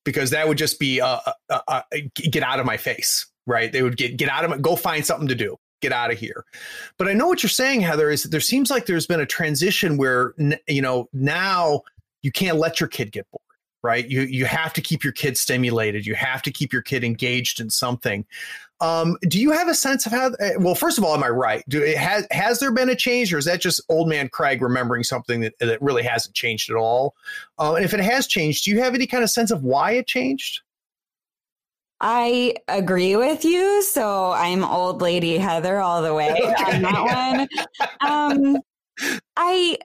[0.06, 1.62] because that would just be a, a,
[1.92, 3.72] a, get out of my face, right?
[3.72, 6.18] They would get get out of my, go find something to do get out of
[6.18, 6.46] here.
[6.98, 9.26] But I know what you're saying, Heather, is that there seems like there's been a
[9.26, 10.34] transition where,
[10.68, 11.82] you know, now
[12.22, 13.42] you can't let your kid get bored,
[13.84, 14.08] right?
[14.08, 16.06] You, you have to keep your kid stimulated.
[16.06, 18.26] You have to keep your kid engaged in something.
[18.80, 21.30] Um, do you have a sense of how, eh, well, first of all, am I
[21.30, 21.64] right?
[21.68, 24.62] Do it has, has there been a change or is that just old man Craig
[24.62, 27.16] remembering something that, that really hasn't changed at all?
[27.58, 29.94] Uh, and if it has changed, do you have any kind of sense of why
[29.94, 30.62] it changed?
[32.00, 33.82] I agree with you.
[33.84, 37.48] So I'm old lady Heather all the way on that one.
[38.02, 38.58] Um,
[39.36, 39.78] I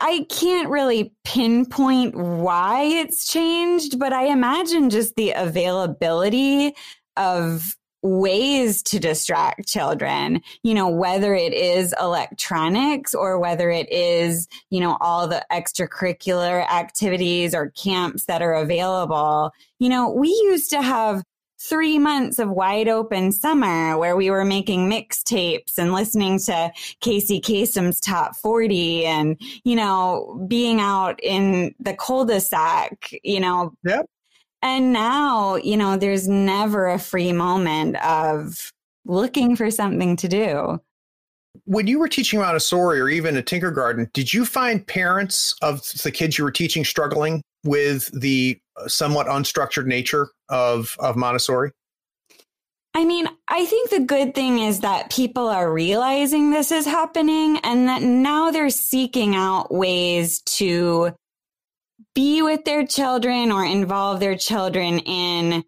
[0.00, 6.74] I can't really pinpoint why it's changed, but I imagine just the availability
[7.16, 14.46] of ways to distract children, you know, whether it is electronics or whether it is,
[14.68, 19.50] you know, all the extracurricular activities or camps that are available.
[19.78, 21.24] You know, we used to have
[21.68, 27.40] three months of wide open summer where we were making mixtapes and listening to Casey
[27.40, 33.72] Kasem's top 40 and, you know, being out in the cul-de-sac, you know.
[33.84, 34.06] Yep.
[34.62, 38.70] And now, you know, there's never a free moment of
[39.04, 40.80] looking for something to do.
[41.66, 46.10] When you were teaching Montessori or even at Tinkergarten, did you find parents of the
[46.10, 51.72] kids you were teaching struggling with the somewhat unstructured nature of of Montessori?
[52.96, 57.58] I mean, I think the good thing is that people are realizing this is happening
[57.64, 61.10] and that now they're seeking out ways to
[62.14, 65.64] be with their children or involve their children in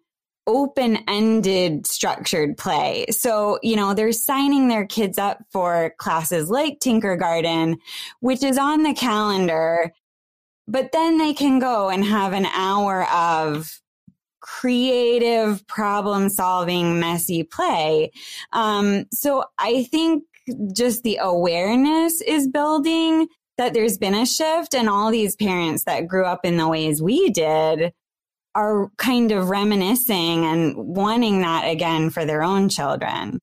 [0.47, 3.05] open ended structured play.
[3.11, 7.75] So, you know, they're signing their kids up for classes like Tinkergarten,
[8.21, 9.91] which is on the calendar
[10.67, 13.79] but then they can go and have an hour of
[14.39, 18.11] creative problem solving messy play.
[18.53, 20.23] Um, so i think
[20.73, 26.07] just the awareness is building that there's been a shift and all these parents that
[26.07, 27.91] grew up in the ways we did
[28.55, 33.39] are kind of reminiscing and wanting that again for their own children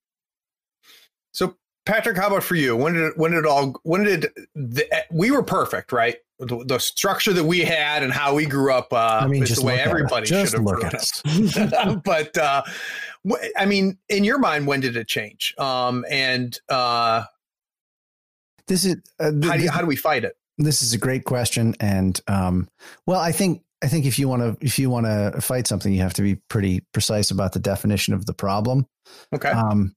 [1.87, 4.87] patrick how about for you when did it, when did it all when did the,
[5.11, 8.93] we were perfect right the, the, structure that we had and how we grew up
[8.93, 11.23] uh, I mean, is the way everybody should have at us.
[12.05, 12.63] but uh,
[13.57, 15.55] I mean, in your mind, when did it change?
[15.59, 17.25] Um, and uh,
[18.67, 20.37] this is uh, th- how do you, how do we fight it?
[20.59, 22.69] This is a great question, and um,
[23.07, 25.93] well, I think I think if you want to if you want to fight something,
[25.93, 28.87] you have to be pretty precise about the definition of the problem.
[29.35, 29.51] Okay.
[29.51, 29.95] Um,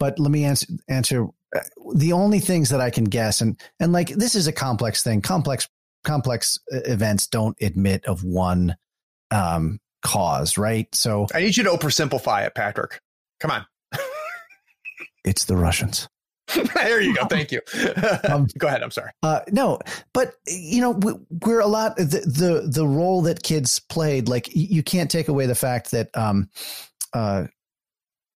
[0.00, 1.60] but let me answer answer uh,
[1.94, 5.20] the only things that I can guess, and and like this is a complex thing.
[5.20, 5.68] Complex
[6.02, 8.76] complex uh, events don't admit of one
[9.30, 10.92] um, cause, right?
[10.92, 13.00] So I need you to oversimplify it, Patrick.
[13.38, 13.66] Come on.
[15.24, 16.08] it's the Russians.
[16.74, 17.24] there you go.
[17.30, 17.60] Thank you.
[18.28, 18.82] um, go ahead.
[18.82, 19.10] I'm sorry.
[19.22, 19.78] Uh, no,
[20.12, 21.12] but you know, we,
[21.52, 24.28] are a lot the, the the role that kids played.
[24.28, 26.48] Like you can't take away the fact that um,
[27.12, 27.44] uh,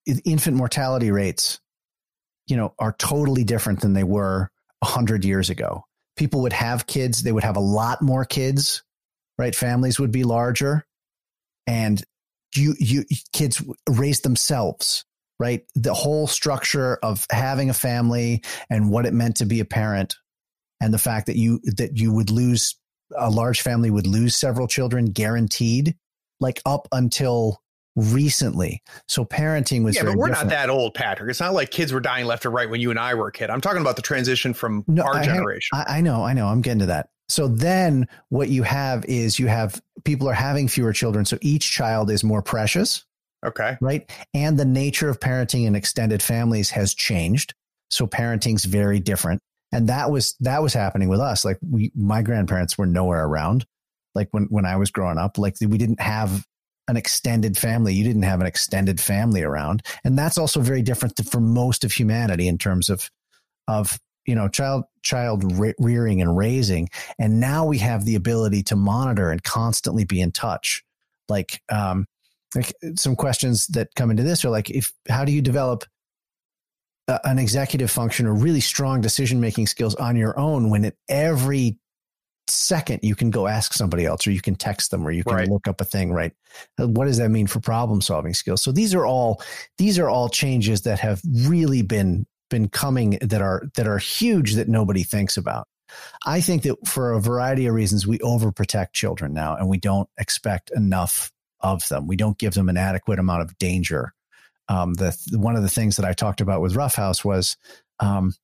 [0.07, 1.61] infant mortality rates,
[2.47, 4.51] you know, are totally different than they were
[4.83, 5.85] a hundred years ago
[6.17, 8.83] people would have kids, they would have a lot more kids,
[9.39, 9.55] right?
[9.55, 10.87] Families would be larger
[11.67, 12.03] and
[12.55, 15.05] you, you kids raise themselves,
[15.41, 15.65] right?
[15.75, 20.17] The whole structure of having a family and what it meant to be a parent
[20.81, 22.77] and the fact that you, that you would lose
[23.17, 25.97] a large family would lose several children guaranteed,
[26.41, 27.61] like up until
[27.97, 28.83] recently.
[29.09, 30.51] So parenting was yeah, but we're different.
[30.51, 31.31] not that old, Patrick.
[31.31, 33.33] It's not like kids were dying left or right when you and I were a
[33.33, 33.51] kid.
[33.51, 35.77] I'm talking about the transition from no, our I generation.
[35.77, 36.49] Have, I, I know, I know.
[36.49, 37.09] I'm getting to that.
[37.29, 41.25] So then what you have is you have people are having fewer children.
[41.25, 43.05] So each child is more precious,
[43.45, 43.77] Okay.
[43.81, 44.11] Right.
[44.33, 47.55] And the nature of parenting in extended families has changed.
[47.91, 49.41] So parenting's very different.
[49.73, 51.45] And that was that was happening with us.
[51.45, 53.67] Like we my grandparents were nowhere around.
[54.15, 56.47] Like when when I was growing up, like we didn't have
[56.89, 57.95] an extended family.
[57.95, 59.83] You didn't have an extended family around.
[60.05, 63.11] And that's also very different for most of humanity in terms of
[63.67, 65.45] of you know child child
[65.79, 70.33] rearing and raising and now we have the ability to monitor and constantly be in
[70.33, 70.83] touch
[71.29, 72.07] like um
[72.55, 75.85] like some questions that come into this are like if how do you develop
[77.09, 80.95] a, an executive function or really strong decision making skills on your own when at
[81.09, 81.79] every
[82.47, 85.35] second you can go ask somebody else or you can text them or you can
[85.35, 85.49] right.
[85.49, 86.33] look up a thing right
[86.79, 89.43] what does that mean for problem solving skills so these are all
[89.79, 94.55] these are all changes that have really been been coming that are that are huge
[94.55, 95.67] that nobody thinks about
[96.27, 100.09] i think that for a variety of reasons we overprotect children now and we don't
[100.19, 101.33] expect enough
[101.65, 102.07] of them.
[102.07, 104.13] We don't give them an adequate amount of danger.
[104.69, 107.57] Um, the one of the things that I talked about with Roughhouse was
[107.99, 108.35] um,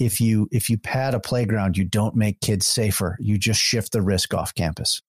[0.00, 3.16] if you if you pad a playground, you don't make kids safer.
[3.20, 5.02] You just shift the risk off campus,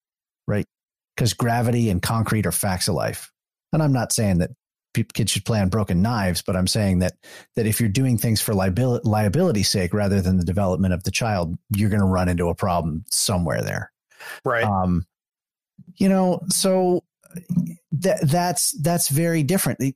[0.47, 0.67] right?
[1.15, 3.31] Because gravity and concrete are facts of life.
[3.73, 4.51] And I'm not saying that
[5.13, 7.13] kids should play on broken knives, but I'm saying that
[7.55, 11.11] that if you're doing things for liability liability's sake rather than the development of the
[11.11, 13.91] child, you're going to run into a problem somewhere there.
[14.43, 14.65] Right.
[14.65, 15.05] Um,
[15.95, 17.03] you know, so
[17.93, 19.95] that that's that's very different.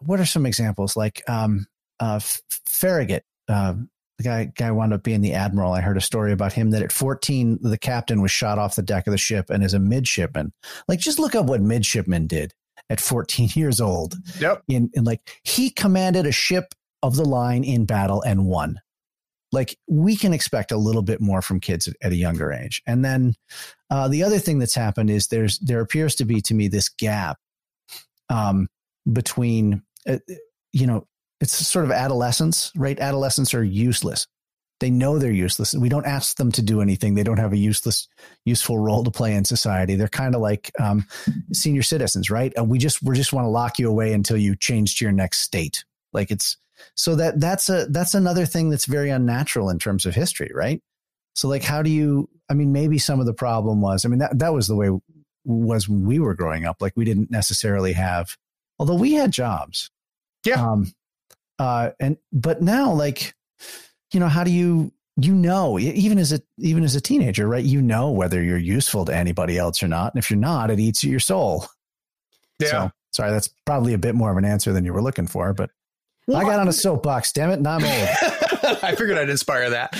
[0.00, 1.66] What are some examples like um,
[2.00, 2.18] uh,
[2.66, 3.24] Farragut?
[3.48, 3.74] Uh,
[4.18, 5.72] the guy guy wound up being the admiral.
[5.72, 8.82] I heard a story about him that at 14, the captain was shot off the
[8.82, 10.52] deck of the ship and as a midshipman.
[10.88, 12.52] Like, just look up what midshipmen did
[12.88, 14.16] at 14 years old.
[14.40, 14.62] Yep.
[14.68, 18.80] In, in like he commanded a ship of the line in battle and won
[19.52, 22.82] like we can expect a little bit more from kids at, at a younger age.
[22.86, 23.34] And then
[23.90, 26.88] uh, the other thing that's happened is there's there appears to be to me this
[26.88, 27.38] gap
[28.28, 28.68] um,
[29.10, 30.18] between uh,
[30.72, 31.06] you know
[31.40, 32.98] it's sort of adolescence, right?
[32.98, 34.26] Adolescents are useless.
[34.78, 35.74] They know they're useless.
[35.74, 37.14] We don't ask them to do anything.
[37.14, 38.08] They don't have a useless,
[38.44, 39.94] useful role to play in society.
[39.94, 41.06] They're kind of like um,
[41.52, 42.52] senior citizens, right?
[42.62, 45.40] We just we just want to lock you away until you change to your next
[45.40, 45.84] state.
[46.12, 46.58] Like it's
[46.94, 50.82] so that that's a that's another thing that's very unnatural in terms of history, right?
[51.34, 54.18] So like how do you I mean maybe some of the problem was I mean
[54.18, 54.90] that that was the way
[55.44, 58.36] was when we were growing up like we didn't necessarily have
[58.78, 59.90] although we had jobs.
[60.44, 60.62] Yeah.
[60.62, 60.92] Um
[61.58, 63.34] uh and but now like
[64.12, 67.64] you know how do you you know even as a even as a teenager right
[67.64, 70.78] you know whether you're useful to anybody else or not and if you're not it
[70.78, 71.66] eats at your soul
[72.58, 75.26] yeah so, sorry that's probably a bit more of an answer than you were looking
[75.26, 75.70] for but
[76.34, 78.42] I got on a soapbox, damn it, and I'm old.
[78.82, 79.90] I figured I'd inspire that.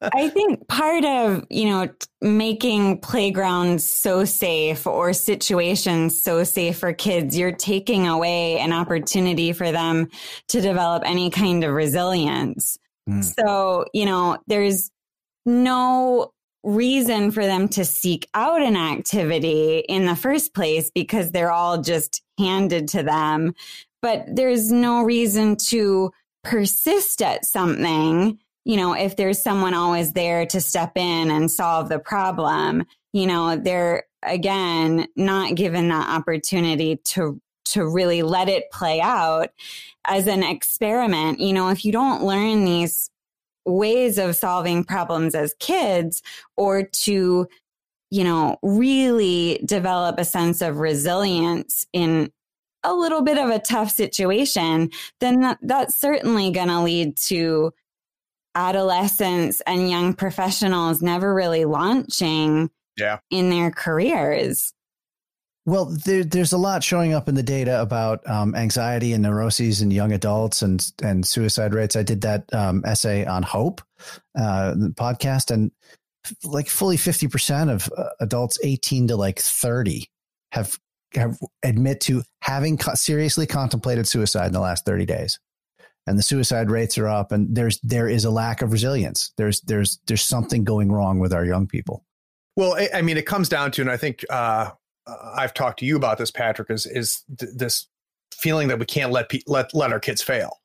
[0.14, 1.88] I think part of, you know,
[2.20, 9.52] making playgrounds so safe or situations so safe for kids, you're taking away an opportunity
[9.52, 10.08] for them
[10.48, 12.76] to develop any kind of resilience.
[13.08, 13.24] Mm.
[13.24, 14.90] So, you know, there's
[15.46, 16.32] no
[16.64, 21.82] reason for them to seek out an activity in the first place because they're all
[21.82, 23.52] just handed to them
[24.02, 26.12] but there's no reason to
[26.44, 31.88] persist at something you know if there's someone always there to step in and solve
[31.88, 38.70] the problem you know they're again not given that opportunity to to really let it
[38.70, 39.50] play out
[40.04, 41.40] as an experiment.
[41.40, 43.10] You know if you don't learn these
[43.64, 46.22] ways of solving problems as kids
[46.56, 47.46] or to
[48.10, 52.30] you know really develop a sense of resilience in
[52.84, 57.72] a little bit of a tough situation, then that, that's certainly going to lead to
[58.54, 63.18] adolescents and young professionals never really launching yeah.
[63.30, 64.74] in their careers.
[65.64, 69.80] Well, there, there's a lot showing up in the data about um, anxiety and neuroses
[69.80, 71.94] in young adults and and suicide rates.
[71.94, 73.80] I did that um, essay on hope
[74.36, 75.70] uh, podcast, and
[76.42, 80.10] like fully fifty percent of uh, adults eighteen to like thirty
[80.50, 80.78] have have
[81.62, 85.38] admit to having seriously contemplated suicide in the last 30 days.
[86.06, 89.32] And the suicide rates are up and there's there is a lack of resilience.
[89.36, 92.04] There's there's there's something going wrong with our young people.
[92.56, 94.70] Well i, I mean it comes down to and i think uh,
[95.36, 97.86] i've talked to you about this patrick is is th- this
[98.32, 100.58] feeling that we can't let pe- let let our kids fail.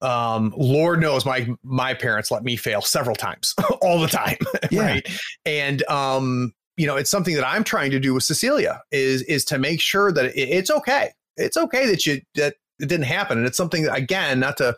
[0.00, 4.36] Um, lord knows my my parents let me fail several times all the time
[4.70, 4.82] yeah.
[4.82, 5.08] right?
[5.44, 9.44] And um you know, it's something that I'm trying to do with Cecilia is is
[9.46, 11.10] to make sure that it, it's okay.
[11.36, 14.76] It's okay that you that it didn't happen, and it's something that, again, not to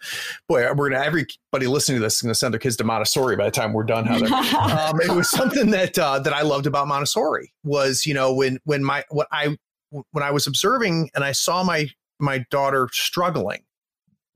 [0.49, 3.47] boy, we're gonna everybody listening to this is gonna send their kids to Montessori by
[3.47, 4.07] the time we're done.
[4.07, 4.27] Heather,
[4.57, 8.59] um, it was something that uh, that I loved about Montessori was you know when
[8.65, 9.57] when my what I
[9.91, 11.89] when I was observing and I saw my
[12.21, 13.63] my daughter struggling,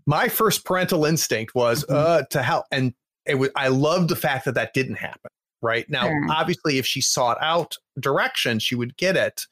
[0.07, 1.95] my first parental instinct was mm-hmm.
[1.95, 2.95] uh, to help, and
[3.27, 3.51] it was.
[3.55, 5.31] I loved the fact that that didn't happen.
[5.63, 6.27] Right now, sure.
[6.31, 9.47] obviously, if she sought out direction, she would get it,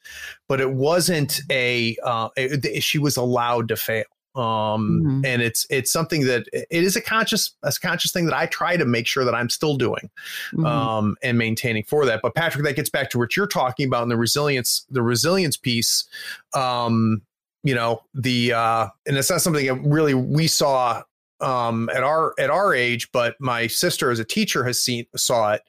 [0.47, 1.95] but it wasn't a.
[2.03, 4.03] Uh, it, she was allowed to fail
[4.35, 5.25] um mm-hmm.
[5.25, 8.77] and it's it's something that it is a conscious a conscious thing that i try
[8.77, 10.09] to make sure that i'm still doing
[10.53, 10.65] mm-hmm.
[10.65, 14.03] um and maintaining for that but patrick that gets back to what you're talking about
[14.03, 16.05] in the resilience the resilience piece
[16.53, 17.21] um
[17.63, 21.03] you know the uh and it's not something that really we saw
[21.41, 25.53] um at our at our age but my sister as a teacher has seen saw
[25.53, 25.61] it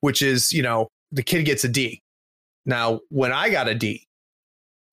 [0.00, 2.02] which is you know the kid gets a d
[2.66, 4.06] now when i got a d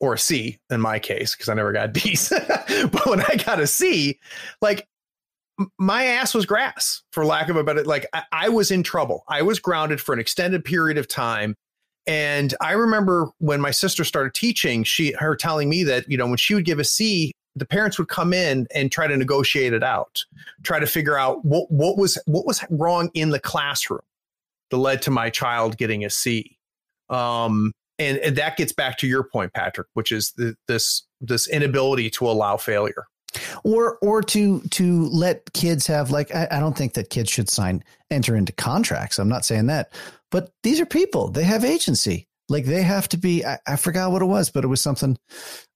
[0.01, 2.29] or a C in my case, because I never got D's.
[2.29, 4.19] but when I got a C,
[4.61, 4.85] like
[5.77, 9.23] my ass was grass, for lack of a better, like I, I was in trouble.
[9.29, 11.55] I was grounded for an extended period of time.
[12.07, 16.25] And I remember when my sister started teaching, she her telling me that, you know,
[16.25, 19.73] when she would give a C, the parents would come in and try to negotiate
[19.73, 20.23] it out,
[20.63, 24.01] try to figure out what what was what was wrong in the classroom
[24.69, 26.57] that led to my child getting a C.
[27.09, 31.47] Um, and, and that gets back to your point, Patrick, which is the, this this
[31.47, 33.05] inability to allow failure.
[33.63, 37.49] Or or to to let kids have like I, I, don't think that kids should
[37.49, 39.19] sign enter into contracts.
[39.19, 39.93] I'm not saying that.
[40.31, 41.29] But these are people.
[41.29, 44.63] They have agency like they have to be i, I forgot what it was but
[44.63, 45.17] it was something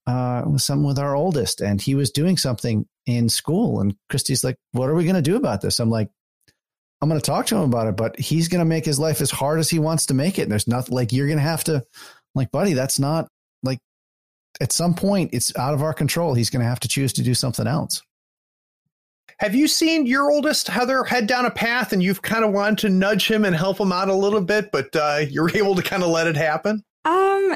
[0.08, 3.96] uh it was something with our oldest and he was doing something in school and
[4.10, 6.10] christy's like what are we going to do about this i'm like
[7.02, 9.22] i'm going to talk to him about it but he's going to make his life
[9.22, 11.44] as hard as he wants to make it and there's nothing like you're going to
[11.44, 11.84] have to
[12.36, 13.30] like, buddy, that's not
[13.64, 13.80] like
[14.62, 16.34] at some point it's out of our control.
[16.36, 18.04] He's going to have to choose to do something else.
[19.40, 22.78] Have you seen your oldest Heather head down a path and you've kind of wanted
[22.80, 25.82] to nudge him and help him out a little bit, but uh, you're able to
[25.82, 26.84] kind of let it happen?
[27.04, 27.56] Um,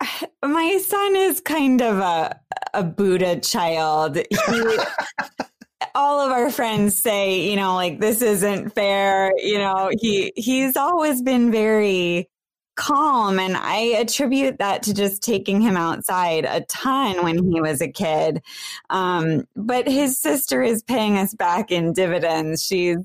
[0.44, 2.40] my son is kind of a
[2.74, 4.16] a Buddha child.
[4.16, 4.78] He,
[5.94, 9.32] all of our friends say, you know, like this isn't fair.
[9.38, 12.28] You know, he he's always been very
[12.76, 13.38] calm.
[13.38, 17.90] And I attribute that to just taking him outside a ton when he was a
[17.90, 18.42] kid.
[18.90, 22.64] Um, but his sister is paying us back in dividends.
[22.64, 22.98] She's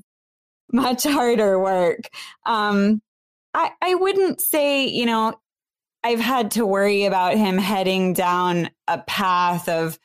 [0.72, 2.08] much harder work.
[2.46, 3.02] Um,
[3.54, 5.34] I, I wouldn't say, you know,
[6.04, 9.98] I've had to worry about him heading down a path of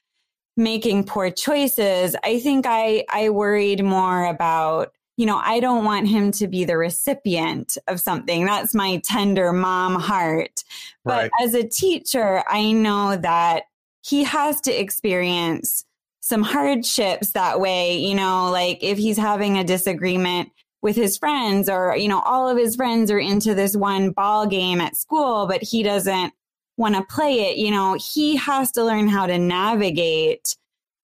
[0.55, 2.15] making poor choices.
[2.24, 6.63] I think I, I worried more about you know, I don't want him to be
[6.63, 8.45] the recipient of something.
[8.45, 10.63] That's my tender mom heart.
[11.03, 11.32] But right.
[11.41, 13.63] as a teacher, I know that
[14.05, 15.84] he has to experience
[16.22, 20.49] some hardships that way, you know, like if he's having a disagreement
[20.82, 24.45] with his friends or, you know, all of his friends are into this one ball
[24.45, 26.34] game at school, but he doesn't
[26.78, 30.55] want to play it, you know, he has to learn how to navigate.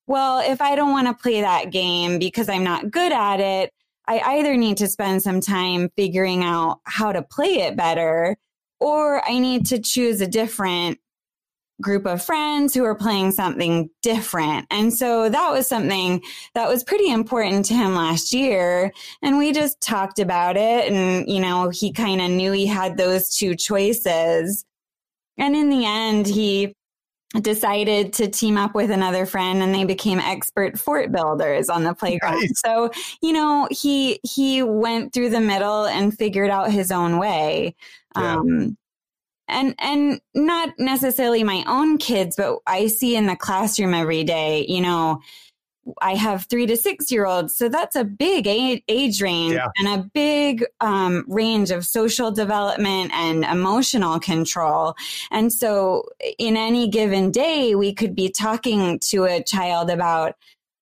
[0.05, 3.73] Well, if I don't want to play that game because I'm not good at it,
[4.07, 8.37] I either need to spend some time figuring out how to play it better,
[8.79, 10.99] or I need to choose a different
[11.81, 14.67] group of friends who are playing something different.
[14.69, 16.21] And so that was something
[16.53, 18.91] that was pretty important to him last year.
[19.21, 20.91] And we just talked about it.
[20.91, 24.65] And, you know, he kind of knew he had those two choices.
[25.37, 26.75] And in the end, he
[27.41, 31.93] decided to team up with another friend and they became expert fort builders on the
[31.93, 32.41] playground.
[32.41, 32.61] Nice.
[32.63, 37.75] So, you know, he he went through the middle and figured out his own way.
[38.15, 38.35] Yeah.
[38.35, 38.77] Um
[39.47, 44.65] and and not necessarily my own kids, but I see in the classroom every day,
[44.67, 45.21] you know,
[46.01, 47.55] I have three to six year olds.
[47.55, 49.67] So that's a big age range yeah.
[49.77, 54.95] and a big um, range of social development and emotional control.
[55.31, 56.05] And so
[56.37, 60.35] in any given day, we could be talking to a child about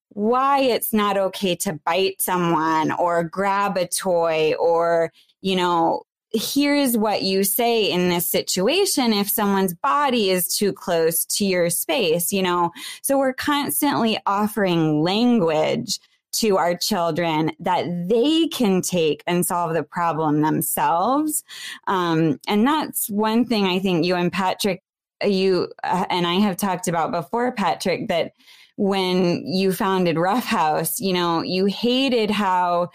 [0.09, 5.11] why it's not okay to bite someone or grab a toy or,
[5.41, 6.03] you know,
[6.33, 11.69] here's what you say in this situation if someone's body is too close to your
[11.69, 12.71] space, you know?
[13.01, 15.99] So we're constantly offering language
[16.33, 21.43] to our children that they can take and solve the problem themselves.
[21.87, 24.81] Um, and that's one thing I think you and Patrick,
[25.25, 28.31] you uh, and I have talked about before, Patrick, that
[28.77, 32.89] when you founded Rough House, you know, you hated how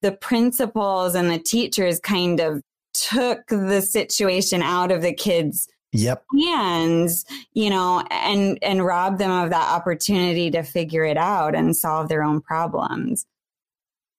[0.00, 2.62] the principals and the teachers kind of
[2.92, 9.30] took the situation out of the kids yep hands you know and and rob them
[9.30, 13.26] of that opportunity to figure it out and solve their own problems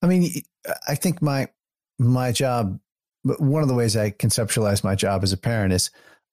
[0.01, 0.29] i mean
[0.87, 1.47] i think my
[1.97, 2.77] my job
[3.23, 5.91] one of the ways i conceptualize my job as a parent is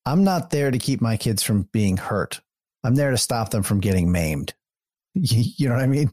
[0.08, 2.40] I'm not there to keep my kids from being hurt.
[2.82, 4.54] I'm there to stop them from getting maimed.
[5.14, 6.12] You know what I mean?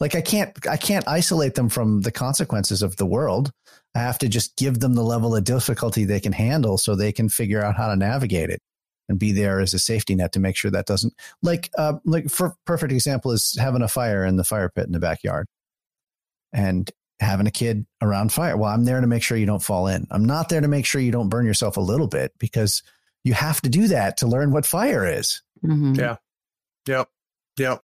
[0.00, 3.52] Like I can't I can't isolate them from the consequences of the world.
[3.98, 7.12] I have to just give them the level of difficulty they can handle so they
[7.12, 8.60] can figure out how to navigate it
[9.08, 12.28] and be there as a safety net to make sure that doesn't like uh like
[12.28, 15.46] for perfect example is having a fire in the fire pit in the backyard
[16.52, 18.56] and having a kid around fire.
[18.56, 20.06] Well, I'm there to make sure you don't fall in.
[20.10, 22.82] I'm not there to make sure you don't burn yourself a little bit because
[23.24, 25.42] you have to do that to learn what fire is.
[25.64, 25.98] Mhm.
[25.98, 26.16] Yeah.
[26.86, 27.08] Yep.
[27.58, 27.82] Yep.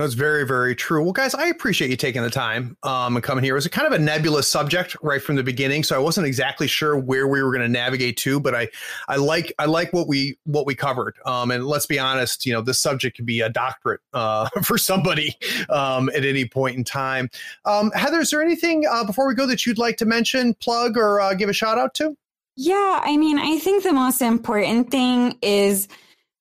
[0.00, 1.02] That's very, very true.
[1.02, 3.52] Well, guys, I appreciate you taking the time um, and coming here.
[3.52, 6.26] It was a kind of a nebulous subject right from the beginning, so I wasn't
[6.26, 8.40] exactly sure where we were going to navigate to.
[8.40, 8.68] But I,
[9.08, 11.16] I like, I like what we what we covered.
[11.26, 14.78] Um, and let's be honest, you know, this subject could be a doctorate uh, for
[14.78, 15.36] somebody
[15.68, 17.28] um, at any point in time.
[17.66, 20.96] Um, Heather, is there anything uh, before we go that you'd like to mention, plug,
[20.96, 22.16] or uh, give a shout out to?
[22.56, 25.88] Yeah, I mean, I think the most important thing is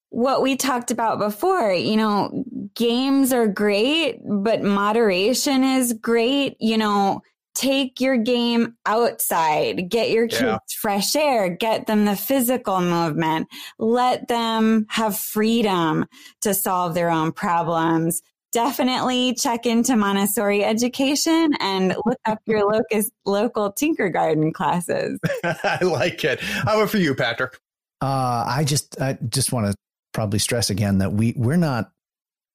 [0.10, 1.72] what we talked about before.
[1.74, 2.44] You know,
[2.76, 6.56] games are great, but moderation is great.
[6.60, 7.22] You know,
[7.56, 10.58] take your game outside, get your kids Yeah.
[10.80, 16.06] fresh air, get them the physical movement, let them have freedom
[16.42, 18.22] to solve their own problems.
[18.52, 25.20] Definitely check into Montessori education and look up your locus, local Tinkergarten classes.
[25.44, 26.40] I like it.
[26.40, 27.60] How about for you, Patrick?
[28.02, 29.76] Uh, I just I just want to
[30.20, 31.94] probably stress again that we we're not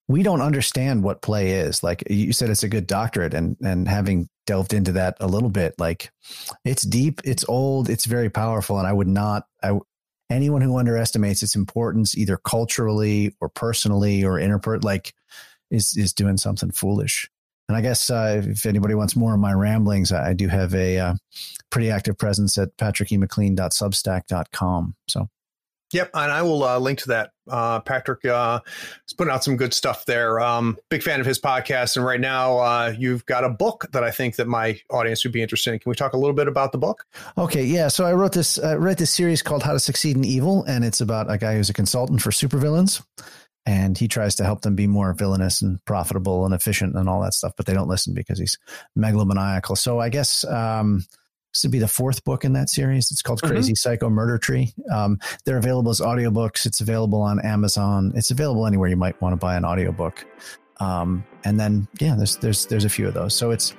[0.07, 1.81] we don't understand what play is.
[1.81, 5.49] Like you said, it's a good doctorate, and and having delved into that a little
[5.49, 6.11] bit, like
[6.63, 9.79] it's deep, it's old, it's very powerful, and I would not I
[10.29, 15.15] anyone who underestimates its importance either culturally or personally or interpret like
[15.71, 17.27] is is doing something foolish.
[17.67, 20.99] And I guess uh, if anybody wants more of my ramblings, I do have a
[20.99, 21.15] uh,
[21.71, 24.95] pretty active presence at patrickemclean.substack.com.
[25.07, 25.29] So
[25.95, 27.31] Yep, and I will uh, link to that.
[27.49, 28.59] Uh, Patrick uh,
[29.07, 30.41] is putting out some good stuff there.
[30.41, 34.03] Um, big fan of his podcast, and right now uh, you've got a book that
[34.03, 35.79] I think that my audience would be interested in.
[35.79, 37.05] Can we talk a little bit about the book?
[37.37, 37.87] Okay, yeah.
[37.87, 40.83] So I wrote this uh, wrote this series called How to Succeed in Evil, and
[40.83, 43.01] it's about a guy who's a consultant for supervillains,
[43.65, 47.21] and he tries to help them be more villainous and profitable and efficient and all
[47.21, 48.57] that stuff, but they don't listen because he's
[48.99, 49.77] megalomaniacal.
[49.77, 51.05] So I guess um,
[51.55, 53.09] this would be the fourth book in that series.
[53.11, 53.47] It's called Mhm.
[53.47, 54.73] Crazy Psycho Murder Tree.
[54.91, 56.65] Um, they're available as audiobooks.
[56.65, 58.11] It's available on Amazon.
[58.13, 60.25] It's available anywhere you might want to buy an audiobook.
[60.81, 63.33] Um, and then yeah, there's there's there's a few of those.
[63.33, 63.73] So it's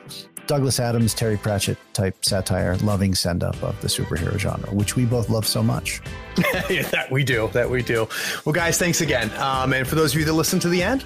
[0.47, 5.05] Douglas Adams, Terry Pratchett type satire, loving send up of the superhero genre, which we
[5.05, 6.01] both love so much.
[6.71, 7.51] yeah, that we do.
[7.53, 8.09] That we do.
[8.47, 9.31] Well, guys, thanks again.
[9.37, 11.05] Um, and for those of you that listen to the end,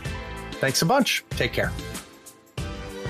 [0.60, 1.24] thanks a bunch.
[1.30, 1.72] Take care.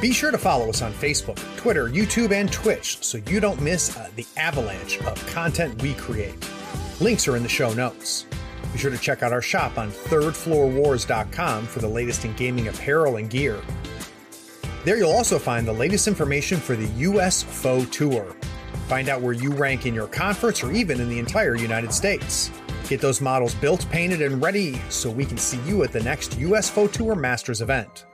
[0.01, 3.95] Be sure to follow us on Facebook, Twitter, YouTube, and Twitch so you don't miss
[3.99, 6.35] uh, the avalanche of content we create.
[7.01, 8.25] Links are in the show notes.
[8.73, 13.17] Be sure to check out our shop on thirdfloorwars.com for the latest in gaming apparel
[13.17, 13.61] and gear.
[14.87, 18.35] There you'll also find the latest information for the US Faux Tour.
[18.89, 22.51] Find out where you rank in your conference or even in the entire United States.
[22.89, 26.39] Get those models built, painted, and ready so we can see you at the next
[26.39, 28.07] US Faux Tour Masters event.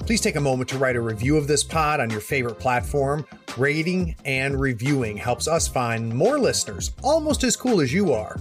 [0.00, 3.26] Please take a moment to write a review of this pod on your favorite platform.
[3.56, 8.36] Rating and reviewing helps us find more listeners almost as cool as you are.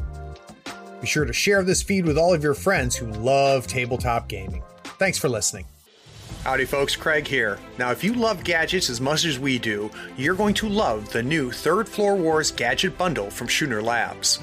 [1.02, 4.64] Be sure to share this feed with all of your friends who love tabletop gaming.
[5.00, 5.66] Thanks for listening.
[6.44, 6.96] Howdy, folks.
[6.96, 7.58] Craig here.
[7.80, 11.24] Now, if you love gadgets as much as we do, you're going to love the
[11.24, 14.40] new Third Floor Wars Gadget Bundle from Schooner Labs.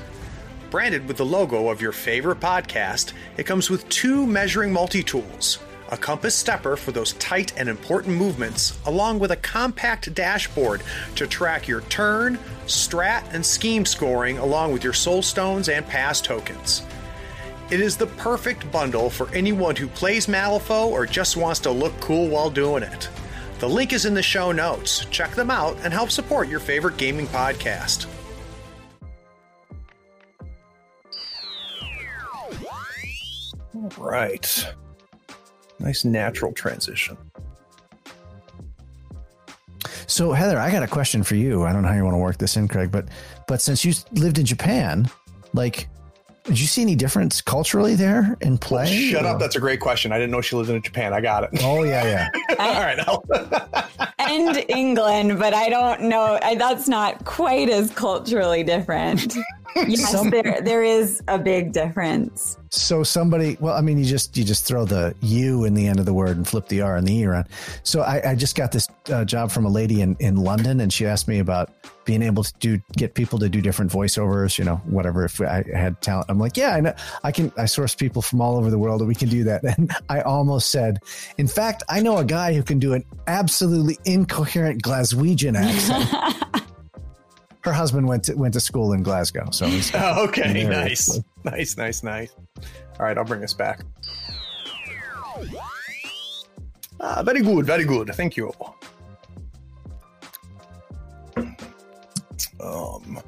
[0.70, 5.60] Branded with the logo of your favorite podcast, it comes with two measuring multi tools
[5.92, 10.82] a compass stepper for those tight and important movements, along with a compact dashboard
[11.14, 16.20] to track your turn, strat, and scheme scoring, along with your soul stones and pass
[16.22, 16.82] tokens.
[17.70, 21.98] It is the perfect bundle for anyone who plays Malifaux or just wants to look
[22.00, 23.08] cool while doing it.
[23.58, 25.04] The link is in the show notes.
[25.10, 28.06] Check them out and help support your favorite gaming podcast.
[33.74, 34.74] All right.
[35.82, 37.18] Nice natural transition.
[40.06, 41.64] So Heather, I got a question for you.
[41.64, 43.08] I don't know how you want to work this in, Craig, but
[43.48, 45.10] but since you lived in Japan,
[45.52, 45.88] like
[46.44, 49.10] did you see any difference culturally there in oh, play?
[49.10, 49.38] Shut up.
[49.38, 50.12] That's a great question.
[50.12, 51.12] I didn't know she lived in Japan.
[51.12, 51.50] I got it.
[51.62, 52.28] Oh yeah, yeah.
[52.58, 52.98] All right.
[53.00, 53.24] I'll-
[54.18, 56.38] and England, but I don't know.
[56.42, 59.36] I, that's not quite as culturally different.
[59.88, 62.58] yes, Some, there there is a big difference.
[62.70, 65.98] So somebody, well, I mean, you just you just throw the U in the end
[65.98, 67.48] of the word and flip the R and the E around.
[67.82, 70.92] So I, I just got this uh, job from a lady in in London, and
[70.92, 71.70] she asked me about
[72.04, 74.58] being able to do get people to do different voiceovers.
[74.58, 75.24] You know, whatever.
[75.24, 76.94] If I had talent, I'm like, yeah, I know.
[77.22, 77.52] I can.
[77.56, 79.62] I source people from all over the world, and we can do that.
[79.72, 80.98] And I almost said,
[81.38, 86.52] in fact, I know a guy who can do an absolutely incoherent Glaswegian accent.
[87.64, 89.48] her husband went to went to school in Glasgow.
[89.50, 92.34] So oh, okay, nice, nice, nice, nice.
[92.98, 93.80] All right, I'll bring us back.
[97.00, 98.08] Ah, very good, very good.
[98.14, 98.52] Thank you.
[102.60, 103.20] Um,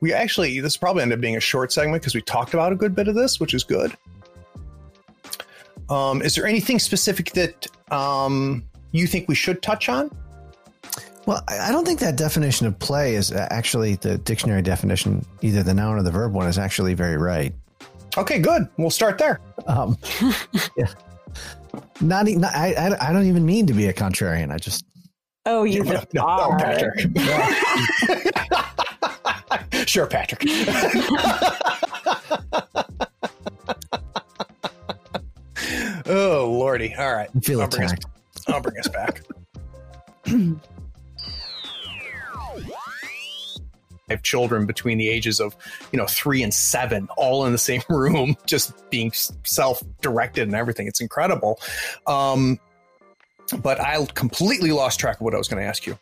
[0.00, 2.76] we actually this probably ended up being a short segment because we talked about a
[2.76, 3.94] good bit of this, which is good.
[5.88, 10.10] Um, is there anything specific that um, you think we should touch on?
[11.26, 15.74] Well, I don't think that definition of play is actually the dictionary definition, either the
[15.74, 17.54] noun or the verb one, is actually very right.
[18.16, 18.68] Okay, good.
[18.76, 19.40] We'll start there.
[19.66, 19.96] Um,
[20.76, 20.86] yeah.
[22.00, 24.50] Not, not I, I don't even mean to be a contrarian.
[24.52, 24.84] I just.
[25.46, 26.58] Oh, you no, no, are.
[26.58, 27.08] No, Patrick.
[29.88, 30.42] sure, Patrick.
[36.06, 36.94] oh, Lordy.
[36.98, 37.28] All right.
[37.34, 38.02] I feel I'll attacked.
[38.02, 38.04] Bring
[38.36, 39.22] us, I'll bring us back.
[44.10, 45.56] Have children between the ages of
[45.92, 49.12] you know three and seven all in the same room just being
[49.44, 50.86] self-directed and everything.
[50.86, 51.58] It's incredible.
[52.06, 52.58] Um,
[53.62, 55.98] but i completely lost track of what i was going to ask you.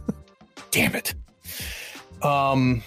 [0.70, 1.14] Damn it.
[2.22, 2.82] Um,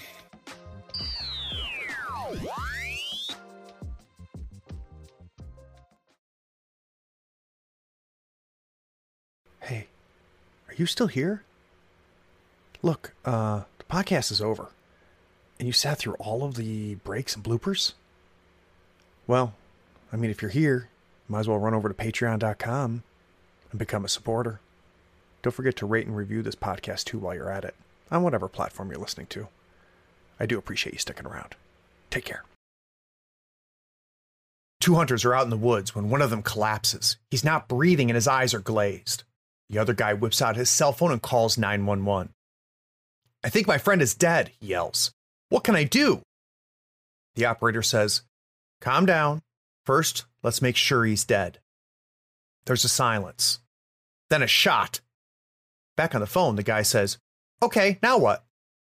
[9.61, 9.87] hey
[10.67, 11.43] are you still here?
[12.81, 13.63] Look uh
[13.95, 14.67] podcast is over.
[15.57, 17.93] And you sat through all of the breaks and bloopers?
[19.25, 19.53] Well,
[20.11, 20.89] I mean, if you're here,
[21.29, 23.03] might as well run over to patreon.com
[23.71, 24.59] and become a supporter.
[25.41, 27.75] Don't forget to rate and review this podcast too while you're at it,
[28.11, 29.47] on whatever platform you're listening to.
[30.41, 31.55] I do appreciate you sticking around.
[32.09, 32.43] Take care.
[34.81, 37.15] Two hunters are out in the woods when one of them collapses.
[37.31, 39.23] He's not breathing and his eyes are glazed.
[39.69, 42.34] The other guy whips out his cell phone and calls 911.
[43.45, 45.11] I think my friend is dead, he yells.
[45.49, 46.23] What can I do?
[47.35, 48.23] The operator says,
[48.81, 49.43] Calm down.
[49.85, 51.59] First, let's make sure he's dead.
[52.65, 53.59] There's a silence.
[54.31, 54.99] Then a shot.
[55.95, 57.19] Back on the phone, the guy says,
[57.61, 58.43] Okay, now what?